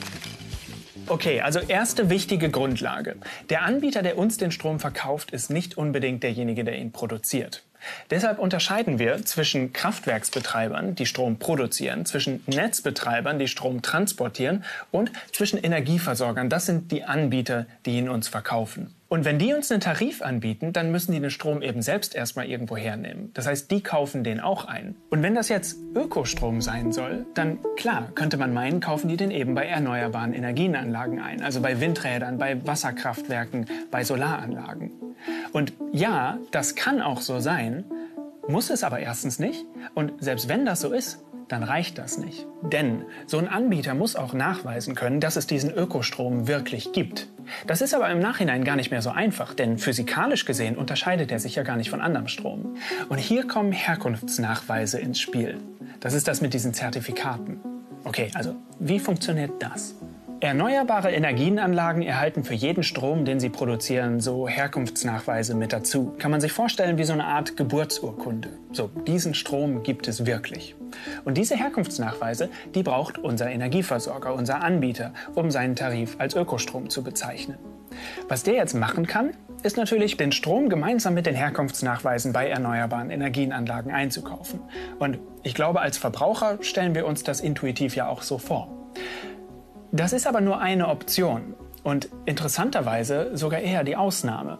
Okay, 1.08 1.40
also 1.40 1.58
erste 1.58 2.08
wichtige 2.10 2.48
Grundlage. 2.48 3.16
Der 3.50 3.62
Anbieter, 3.62 4.02
der 4.02 4.16
uns 4.16 4.38
den 4.38 4.52
Strom 4.52 4.78
verkauft, 4.78 5.32
ist 5.32 5.50
nicht 5.50 5.76
unbedingt 5.76 6.22
derjenige, 6.22 6.62
der 6.62 6.78
ihn 6.78 6.92
produziert. 6.92 7.64
Deshalb 8.10 8.38
unterscheiden 8.38 8.98
wir 8.98 9.24
zwischen 9.24 9.72
Kraftwerksbetreibern, 9.72 10.94
die 10.94 11.06
Strom 11.06 11.38
produzieren, 11.38 12.06
zwischen 12.06 12.42
Netzbetreibern, 12.46 13.38
die 13.38 13.48
Strom 13.48 13.82
transportieren 13.82 14.64
und 14.90 15.12
zwischen 15.32 15.58
Energieversorgern. 15.58 16.48
Das 16.48 16.66
sind 16.66 16.92
die 16.92 17.04
Anbieter, 17.04 17.66
die 17.86 17.98
ihn 17.98 18.08
uns 18.08 18.28
verkaufen. 18.28 18.94
Und 19.08 19.24
wenn 19.24 19.38
die 19.38 19.52
uns 19.52 19.70
einen 19.70 19.80
Tarif 19.80 20.22
anbieten, 20.22 20.72
dann 20.72 20.90
müssen 20.90 21.12
die 21.12 21.20
den 21.20 21.30
Strom 21.30 21.62
eben 21.62 21.82
selbst 21.82 22.14
erstmal 22.14 22.46
irgendwo 22.46 22.76
hernehmen. 22.76 23.30
Das 23.34 23.46
heißt, 23.46 23.70
die 23.70 23.82
kaufen 23.82 24.24
den 24.24 24.40
auch 24.40 24.64
ein. 24.64 24.96
Und 25.10 25.22
wenn 25.22 25.34
das 25.34 25.48
jetzt 25.48 25.76
Ökostrom 25.94 26.60
sein 26.60 26.90
soll, 26.90 27.26
dann 27.34 27.58
klar, 27.76 28.10
könnte 28.14 28.36
man 28.36 28.52
meinen, 28.52 28.80
kaufen 28.80 29.08
die 29.08 29.16
den 29.16 29.30
eben 29.30 29.54
bei 29.54 29.66
erneuerbaren 29.66 30.32
Energienanlagen 30.32 31.20
ein. 31.20 31.42
Also 31.42 31.60
bei 31.60 31.80
Windrädern, 31.80 32.38
bei 32.38 32.66
Wasserkraftwerken, 32.66 33.66
bei 33.90 34.04
Solaranlagen. 34.04 34.90
Und 35.52 35.72
ja, 35.92 36.38
das 36.50 36.74
kann 36.74 37.00
auch 37.00 37.20
so 37.20 37.40
sein, 37.40 37.84
muss 38.48 38.70
es 38.70 38.84
aber 38.84 39.00
erstens 39.00 39.38
nicht. 39.38 39.64
Und 39.94 40.12
selbst 40.22 40.48
wenn 40.48 40.64
das 40.64 40.80
so 40.80 40.92
ist, 40.92 41.22
dann 41.48 41.62
reicht 41.62 41.98
das 41.98 42.18
nicht. 42.18 42.46
Denn 42.62 43.04
so 43.26 43.38
ein 43.38 43.48
Anbieter 43.48 43.94
muss 43.94 44.16
auch 44.16 44.32
nachweisen 44.32 44.94
können, 44.94 45.20
dass 45.20 45.36
es 45.36 45.46
diesen 45.46 45.70
Ökostrom 45.70 46.48
wirklich 46.48 46.92
gibt. 46.92 47.28
Das 47.66 47.82
ist 47.82 47.94
aber 47.94 48.08
im 48.10 48.18
Nachhinein 48.18 48.64
gar 48.64 48.76
nicht 48.76 48.90
mehr 48.90 49.02
so 49.02 49.10
einfach, 49.10 49.54
denn 49.54 49.78
physikalisch 49.78 50.44
gesehen 50.44 50.76
unterscheidet 50.76 51.30
er 51.30 51.38
sich 51.38 51.56
ja 51.56 51.62
gar 51.62 51.76
nicht 51.76 51.90
von 51.90 52.00
anderem 52.00 52.28
Strom. 52.28 52.76
Und 53.08 53.18
hier 53.18 53.46
kommen 53.46 53.72
Herkunftsnachweise 53.72 54.98
ins 54.98 55.20
Spiel. 55.20 55.58
Das 56.00 56.14
ist 56.14 56.28
das 56.28 56.40
mit 56.40 56.54
diesen 56.54 56.74
Zertifikaten. 56.74 57.60
Okay, 58.04 58.30
also 58.34 58.54
wie 58.78 58.98
funktioniert 58.98 59.62
das? 59.62 59.94
Erneuerbare 60.44 61.10
Energienanlagen 61.10 62.02
erhalten 62.02 62.44
für 62.44 62.52
jeden 62.52 62.82
Strom, 62.82 63.24
den 63.24 63.40
sie 63.40 63.48
produzieren, 63.48 64.20
so 64.20 64.46
Herkunftsnachweise 64.46 65.54
mit 65.54 65.72
dazu. 65.72 66.14
Kann 66.18 66.30
man 66.30 66.42
sich 66.42 66.52
vorstellen 66.52 66.98
wie 66.98 67.04
so 67.04 67.14
eine 67.14 67.24
Art 67.24 67.56
Geburtsurkunde. 67.56 68.50
So, 68.70 68.88
diesen 69.06 69.32
Strom 69.32 69.82
gibt 69.82 70.06
es 70.06 70.26
wirklich. 70.26 70.76
Und 71.24 71.38
diese 71.38 71.56
Herkunftsnachweise, 71.56 72.50
die 72.74 72.82
braucht 72.82 73.16
unser 73.16 73.48
Energieversorger, 73.50 74.34
unser 74.34 74.62
Anbieter, 74.62 75.14
um 75.34 75.50
seinen 75.50 75.76
Tarif 75.76 76.16
als 76.18 76.36
Ökostrom 76.36 76.90
zu 76.90 77.02
bezeichnen. 77.02 77.56
Was 78.28 78.42
der 78.42 78.52
jetzt 78.52 78.74
machen 78.74 79.06
kann, 79.06 79.30
ist 79.62 79.78
natürlich, 79.78 80.18
den 80.18 80.30
Strom 80.30 80.68
gemeinsam 80.68 81.14
mit 81.14 81.24
den 81.24 81.34
Herkunftsnachweisen 81.34 82.34
bei 82.34 82.50
erneuerbaren 82.50 83.08
Energienanlagen 83.08 83.90
einzukaufen. 83.90 84.60
Und 84.98 85.20
ich 85.42 85.54
glaube, 85.54 85.80
als 85.80 85.96
Verbraucher 85.96 86.58
stellen 86.60 86.94
wir 86.94 87.06
uns 87.06 87.22
das 87.22 87.40
intuitiv 87.40 87.96
ja 87.96 88.08
auch 88.08 88.20
so 88.20 88.36
vor. 88.36 88.68
Das 89.96 90.12
ist 90.12 90.26
aber 90.26 90.40
nur 90.40 90.58
eine 90.60 90.88
Option 90.88 91.54
und 91.84 92.08
interessanterweise 92.24 93.36
sogar 93.36 93.60
eher 93.60 93.84
die 93.84 93.94
Ausnahme. 93.94 94.58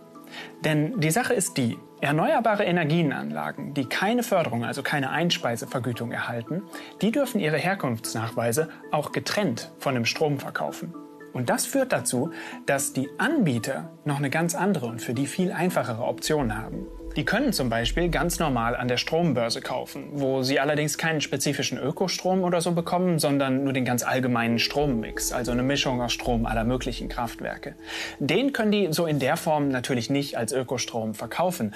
Denn 0.64 1.00
die 1.00 1.10
Sache 1.10 1.34
ist 1.34 1.56
die, 1.56 1.76
erneuerbare 2.00 2.62
Energienanlagen, 2.62 3.74
die 3.74 3.86
keine 3.86 4.22
Förderung, 4.22 4.64
also 4.64 4.84
keine 4.84 5.10
Einspeisevergütung 5.10 6.12
erhalten, 6.12 6.62
die 7.02 7.10
dürfen 7.10 7.40
ihre 7.40 7.56
Herkunftsnachweise 7.56 8.68
auch 8.92 9.10
getrennt 9.10 9.72
von 9.80 9.94
dem 9.94 10.04
Strom 10.04 10.38
verkaufen. 10.38 10.94
Und 11.32 11.50
das 11.50 11.66
führt 11.66 11.90
dazu, 11.90 12.30
dass 12.66 12.92
die 12.92 13.08
Anbieter 13.18 13.90
noch 14.04 14.18
eine 14.18 14.30
ganz 14.30 14.54
andere 14.54 14.86
und 14.86 15.02
für 15.02 15.14
die 15.14 15.26
viel 15.26 15.50
einfachere 15.50 16.04
Option 16.04 16.56
haben. 16.56 16.86
Die 17.16 17.24
können 17.24 17.52
zum 17.52 17.68
Beispiel 17.68 18.08
ganz 18.08 18.40
normal 18.40 18.74
an 18.74 18.88
der 18.88 18.96
Strombörse 18.96 19.60
kaufen, 19.60 20.08
wo 20.14 20.42
sie 20.42 20.58
allerdings 20.58 20.98
keinen 20.98 21.20
spezifischen 21.20 21.78
Ökostrom 21.78 22.42
oder 22.42 22.60
so 22.60 22.72
bekommen, 22.72 23.20
sondern 23.20 23.62
nur 23.62 23.72
den 23.72 23.84
ganz 23.84 24.02
allgemeinen 24.02 24.58
Strommix, 24.58 25.32
also 25.32 25.52
eine 25.52 25.62
Mischung 25.62 26.02
aus 26.02 26.12
Strom 26.12 26.44
aller 26.44 26.64
möglichen 26.64 27.08
Kraftwerke. 27.08 27.76
Den 28.18 28.52
können 28.52 28.72
die 28.72 28.92
so 28.92 29.06
in 29.06 29.20
der 29.20 29.36
Form 29.36 29.68
natürlich 29.68 30.10
nicht 30.10 30.36
als 30.36 30.52
Ökostrom 30.52 31.14
verkaufen, 31.14 31.74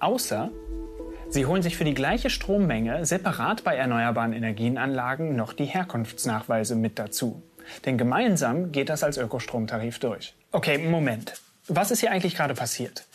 außer 0.00 0.50
Sie 1.28 1.44
holen 1.44 1.60
sich 1.60 1.76
für 1.76 1.84
die 1.84 1.92
gleiche 1.92 2.30
Strommenge 2.30 3.04
separat 3.04 3.64
bei 3.64 3.74
erneuerbaren 3.74 4.32
Energienanlagen 4.32 5.34
noch 5.34 5.52
die 5.52 5.64
Herkunftsnachweise 5.64 6.76
mit 6.76 7.00
dazu. 7.00 7.42
Denn 7.84 7.98
gemeinsam 7.98 8.70
geht 8.70 8.88
das 8.88 9.02
als 9.02 9.18
Ökostromtarif 9.18 9.98
durch. 9.98 10.34
Okay, 10.52 10.78
Moment. 10.78 11.34
Was 11.68 11.90
ist 11.90 11.98
hier 11.98 12.12
eigentlich 12.12 12.36
gerade 12.36 12.54
passiert? 12.54 13.06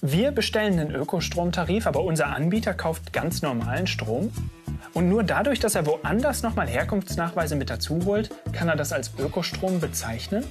Wir 0.00 0.32
bestellen 0.32 0.80
einen 0.80 0.92
Ökostromtarif, 0.92 1.86
aber 1.86 2.02
unser 2.02 2.26
Anbieter 2.34 2.74
kauft 2.74 3.12
ganz 3.12 3.42
normalen 3.42 3.86
Strom. 3.86 4.32
Und 4.92 5.08
nur 5.08 5.22
dadurch, 5.22 5.60
dass 5.60 5.76
er 5.76 5.86
woanders 5.86 6.42
nochmal 6.42 6.66
Herkunftsnachweise 6.66 7.54
mit 7.54 7.70
dazu 7.70 8.04
holt, 8.04 8.30
kann 8.52 8.68
er 8.68 8.74
das 8.74 8.92
als 8.92 9.12
Ökostrom 9.20 9.78
bezeichnen? 9.78 10.44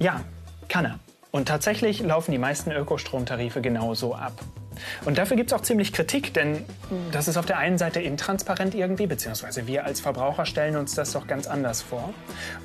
Ja, 0.00 0.22
kann 0.68 0.84
er. 0.84 0.98
Und 1.30 1.46
tatsächlich 1.46 2.00
laufen 2.00 2.32
die 2.32 2.38
meisten 2.38 2.72
Ökostromtarife 2.72 3.60
genauso 3.60 4.16
ab. 4.16 4.32
Und 5.04 5.18
dafür 5.18 5.36
gibt 5.36 5.50
es 5.50 5.58
auch 5.58 5.62
ziemlich 5.62 5.92
Kritik, 5.92 6.34
denn 6.34 6.64
das 7.12 7.28
ist 7.28 7.36
auf 7.36 7.46
der 7.46 7.58
einen 7.58 7.78
Seite 7.78 8.00
intransparent 8.00 8.74
irgendwie, 8.74 9.06
beziehungsweise 9.06 9.66
wir 9.66 9.84
als 9.84 10.00
Verbraucher 10.00 10.46
stellen 10.46 10.76
uns 10.76 10.94
das 10.94 11.12
doch 11.12 11.26
ganz 11.26 11.46
anders 11.46 11.82
vor. 11.82 12.12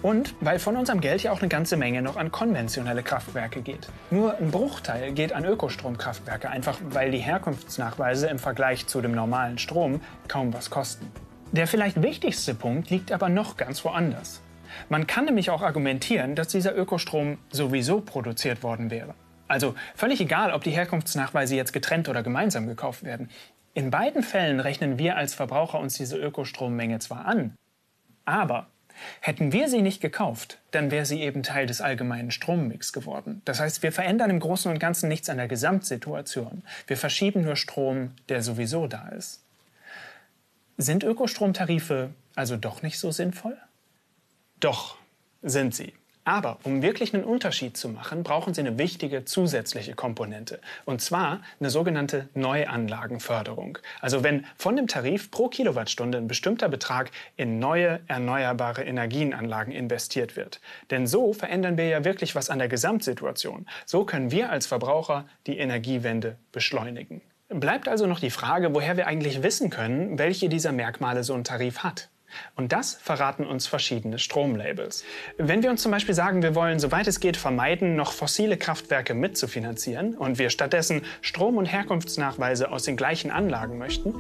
Und 0.02 0.36
weil 0.42 0.60
von 0.60 0.76
unserem 0.76 1.02
Geld 1.02 1.24
ja 1.24 1.32
auch 1.32 1.40
eine 1.40 1.50
ganze 1.50 1.78
Menge 1.78 2.02
noch 2.02 2.18
an 2.18 2.32
konventionelle 2.32 3.04
Kraftwerke 3.04 3.62
geht. 3.62 3.88
Nur 4.12 4.38
ein 4.38 4.52
Bruchteil 4.52 5.12
geht 5.14 5.34
an 5.34 5.46
Ökostromkraftwerke, 5.46 6.50
einfach 6.50 6.80
weil 6.90 7.12
die 7.12 7.20
Herkunftsnachweise 7.20 8.28
im 8.28 8.40
Vergleich 8.40 8.88
zu 8.88 9.02
dem 9.02 9.14
normalen 9.14 9.58
Strom 9.58 10.02
kaum 10.28 10.54
was 10.54 10.70
kosten. 10.70 11.12
Der 11.52 11.68
vielleicht 11.68 12.02
wichtigste 12.02 12.54
Punkt 12.54 12.90
liegt 12.90 13.12
aber 13.12 13.28
noch 13.28 13.58
ganz 13.58 13.84
woanders. 13.84 14.42
Man 14.88 15.08
kann 15.08 15.26
nämlich 15.26 15.50
auch 15.50 15.62
argumentieren, 15.62 16.36
dass 16.36 16.50
dieser 16.50 16.76
Ökostrom 16.76 17.40
sowieso 17.52 18.02
produziert 18.02 18.62
worden 18.62 18.92
wäre. 18.92 19.16
Also 19.50 19.76
völlig 19.96 20.22
egal, 20.22 20.54
ob 20.54 20.64
die 20.64 20.72
Herkunftsnachweise 20.72 21.56
jetzt 21.56 21.74
getrennt 21.74 22.08
oder 22.08 22.24
gemeinsam 22.24 22.68
gekauft 22.68 23.04
werden. 23.04 23.30
In 23.74 23.92
beiden 23.92 24.24
Fällen 24.24 24.62
rechnen 24.62 24.98
wir 24.98 25.18
als 25.18 25.34
Verbraucher 25.34 25.80
uns 25.80 25.96
diese 25.96 26.18
Ökostrommenge 26.18 27.00
zwar 27.00 27.26
an, 27.26 27.56
aber 28.26 28.68
hätten 29.22 29.52
wir 29.52 29.68
sie 29.68 29.82
nicht 29.82 30.02
gekauft, 30.02 30.60
dann 30.72 30.92
wäre 30.92 31.06
sie 31.06 31.22
eben 31.22 31.44
Teil 31.44 31.66
des 31.66 31.82
allgemeinen 31.82 32.32
Strommix 32.32 32.94
geworden. 32.94 33.42
Das 33.46 33.60
heißt, 33.60 33.82
wir 33.82 33.92
verändern 33.92 34.30
im 34.30 34.40
Großen 34.40 34.72
und 34.72 34.80
Ganzen 34.80 35.10
nichts 35.10 35.30
an 35.30 35.38
der 35.38 35.48
Gesamtsituation. 35.48 36.64
Wir 36.88 36.98
verschieben 36.98 37.42
nur 37.42 37.56
Strom, 37.56 38.12
der 38.30 38.44
sowieso 38.44 38.88
da 38.88 39.10
ist. 39.10 39.44
Sind 40.78 41.04
Ökostromtarife 41.04 42.12
also 42.36 42.56
doch 42.56 42.84
nicht 42.84 43.00
so 43.00 43.12
sinnvoll? 43.12 43.58
Doch, 44.60 44.98
sind 45.42 45.76
sie. 45.76 45.94
Aber 46.26 46.60
um 46.64 46.82
wirklich 46.82 47.14
einen 47.14 47.24
Unterschied 47.24 47.76
zu 47.76 47.90
machen, 47.90 48.24
brauchen 48.24 48.54
Sie 48.54 48.62
eine 48.62 48.78
wichtige 48.78 49.26
zusätzliche 49.26 49.96
Komponente. 49.96 50.60
Und 50.86 51.02
zwar 51.02 51.42
eine 51.60 51.70
sogenannte 51.70 52.30
Neuanlagenförderung. 52.36 53.80
Also 54.00 54.24
wenn 54.24 54.46
von 54.56 54.76
dem 54.76 54.88
Tarif 54.88 55.32
pro 55.32 55.48
Kilowattstunde 55.48 56.18
ein 56.18 56.28
bestimmter 56.28 56.70
Betrag 56.70 57.12
in 57.36 57.58
neue 57.58 58.02
erneuerbare 58.08 58.84
Energienanlagen 58.84 59.74
investiert 59.74 60.36
wird. 60.36 60.62
Denn 60.92 61.08
so 61.08 61.34
verändern 61.34 61.78
wir 61.78 61.86
ja 61.86 62.06
wirklich 62.06 62.36
was 62.36 62.50
an 62.50 62.60
der 62.60 62.68
Gesamtsituation. 62.68 63.66
So 63.86 64.06
können 64.06 64.32
wir 64.32 64.52
als 64.52 64.68
Verbraucher 64.68 65.26
die 65.48 65.58
Energiewende 65.58 66.38
beschleunigen. 66.52 67.22
Bleibt 67.50 67.88
also 67.88 68.06
noch 68.06 68.20
die 68.20 68.30
Frage, 68.30 68.76
woher 68.76 68.96
wir 68.96 69.08
eigentlich 69.08 69.42
wissen 69.42 69.72
können, 69.72 70.20
welche 70.20 70.50
dieser 70.50 70.72
Merkmale 70.72 71.24
so 71.24 71.34
ein 71.34 71.44
Tarif 71.44 71.80
hat. 71.80 72.10
Und 72.56 72.72
das 72.72 72.94
verraten 72.96 73.46
uns 73.46 73.68
verschiedene 73.68 74.20
Stromlabels. 74.20 75.04
Wenn 75.38 75.64
wir 75.64 75.70
uns 75.70 75.82
zum 75.82 75.92
Beispiel 75.92 76.16
sagen, 76.16 76.42
wir 76.42 76.56
wollen, 76.56 76.80
soweit 76.80 77.08
es 77.08 77.20
geht, 77.20 77.38
vermeiden, 77.38 77.96
noch 77.96 78.12
fossile 78.12 78.58
Kraftwerke 78.58 79.14
mitzufinanzieren 79.14 80.16
und 80.16 80.40
wir 80.40 80.50
stattdessen 80.50 81.02
Strom- 81.22 81.58
und 81.58 81.66
Herkunftsnachweise 81.66 82.72
aus 82.72 82.84
den 82.84 82.98
gleichen 82.98 83.32
Anlagen 83.32 83.78
möchten, 83.78 84.16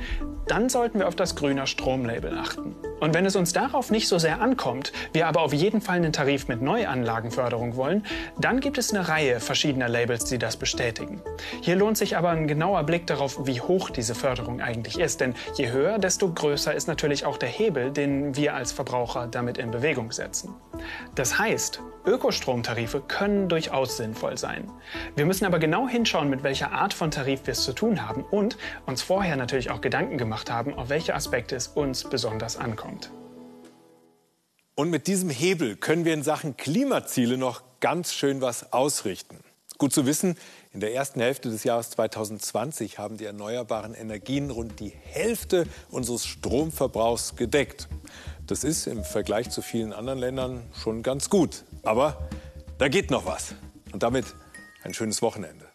dann 0.47 0.69
sollten 0.69 0.99
wir 0.99 1.07
auf 1.07 1.15
das 1.15 1.35
grüne 1.35 1.67
Stromlabel 1.67 2.37
achten. 2.37 2.75
Und 2.99 3.13
wenn 3.13 3.25
es 3.25 3.35
uns 3.35 3.53
darauf 3.53 3.91
nicht 3.91 4.07
so 4.07 4.17
sehr 4.17 4.41
ankommt, 4.41 4.91
wir 5.13 5.27
aber 5.27 5.41
auf 5.41 5.53
jeden 5.53 5.81
Fall 5.81 5.97
einen 5.97 6.11
Tarif 6.11 6.47
mit 6.47 6.61
Neuanlagenförderung 6.61 7.75
wollen, 7.75 8.05
dann 8.39 8.59
gibt 8.59 8.77
es 8.77 8.93
eine 8.93 9.07
Reihe 9.07 9.39
verschiedener 9.39 9.87
Labels, 9.87 10.25
die 10.25 10.37
das 10.37 10.57
bestätigen. 10.57 11.21
Hier 11.61 11.75
lohnt 11.75 11.97
sich 11.97 12.17
aber 12.17 12.29
ein 12.29 12.47
genauer 12.47 12.83
Blick 12.83 13.07
darauf, 13.07 13.45
wie 13.45 13.61
hoch 13.61 13.89
diese 13.89 14.15
Förderung 14.15 14.61
eigentlich 14.61 14.99
ist, 14.99 15.21
denn 15.21 15.33
je 15.55 15.71
höher, 15.71 15.97
desto 15.97 16.31
größer 16.31 16.73
ist 16.73 16.87
natürlich 16.87 17.25
auch 17.25 17.37
der 17.37 17.49
Hebel, 17.49 17.91
den 17.99 18.35
wir 18.37 18.55
als 18.55 18.71
Verbraucher 18.71 19.27
damit 19.27 19.57
in 19.57 19.71
Bewegung 19.71 20.13
setzen. 20.13 20.55
Das 21.15 21.37
heißt, 21.37 21.81
Ökostromtarife 22.05 23.01
können 23.01 23.49
durchaus 23.49 23.97
sinnvoll 23.97 24.37
sein. 24.37 24.71
Wir 25.17 25.25
müssen 25.25 25.45
aber 25.45 25.59
genau 25.59 25.87
hinschauen, 25.87 26.29
mit 26.29 26.43
welcher 26.43 26.71
Art 26.71 26.93
von 26.93 27.11
Tarif 27.11 27.41
wir 27.45 27.51
es 27.51 27.63
zu 27.63 27.73
tun 27.73 28.07
haben 28.07 28.23
und 28.23 28.57
uns 28.85 29.01
vorher 29.01 29.35
natürlich 29.35 29.69
auch 29.69 29.81
Gedanken 29.81 30.17
gemacht 30.17 30.49
haben, 30.49 30.73
auf 30.73 30.87
welche 30.87 31.13
Aspekte 31.13 31.57
es 31.57 31.67
uns 31.67 32.05
besonders 32.05 32.55
ankommt. 32.55 33.11
Und 34.75 34.89
mit 34.89 35.07
diesem 35.07 35.29
Hebel 35.29 35.75
können 35.75 36.05
wir 36.05 36.13
in 36.13 36.23
Sachen 36.23 36.55
Klimaziele 36.55 37.37
noch 37.37 37.63
ganz 37.81 38.13
schön 38.13 38.39
was 38.39 38.71
ausrichten. 38.71 39.39
Gut 39.77 39.91
zu 39.91 40.05
wissen, 40.05 40.37
in 40.71 40.81
der 40.81 40.93
ersten 40.93 41.19
Hälfte 41.19 41.49
des 41.49 41.63
Jahres 41.63 41.89
2020 41.91 42.99
haben 42.99 43.17
die 43.17 43.25
erneuerbaren 43.25 43.95
Energien 43.95 44.51
rund 44.51 44.79
die 44.79 44.89
Hälfte 44.89 45.65
unseres 45.89 46.25
Stromverbrauchs 46.25 47.35
gedeckt. 47.35 47.87
Das 48.45 48.63
ist 48.63 48.85
im 48.85 49.03
Vergleich 49.03 49.49
zu 49.49 49.61
vielen 49.61 49.93
anderen 49.93 50.19
Ländern 50.19 50.61
schon 50.79 51.01
ganz 51.01 51.29
gut. 51.29 51.63
Aber 51.83 52.29
da 52.77 52.87
geht 52.87 53.09
noch 53.09 53.25
was. 53.25 53.55
Und 53.91 54.03
damit 54.03 54.25
ein 54.83 54.93
schönes 54.93 55.21
Wochenende. 55.21 55.68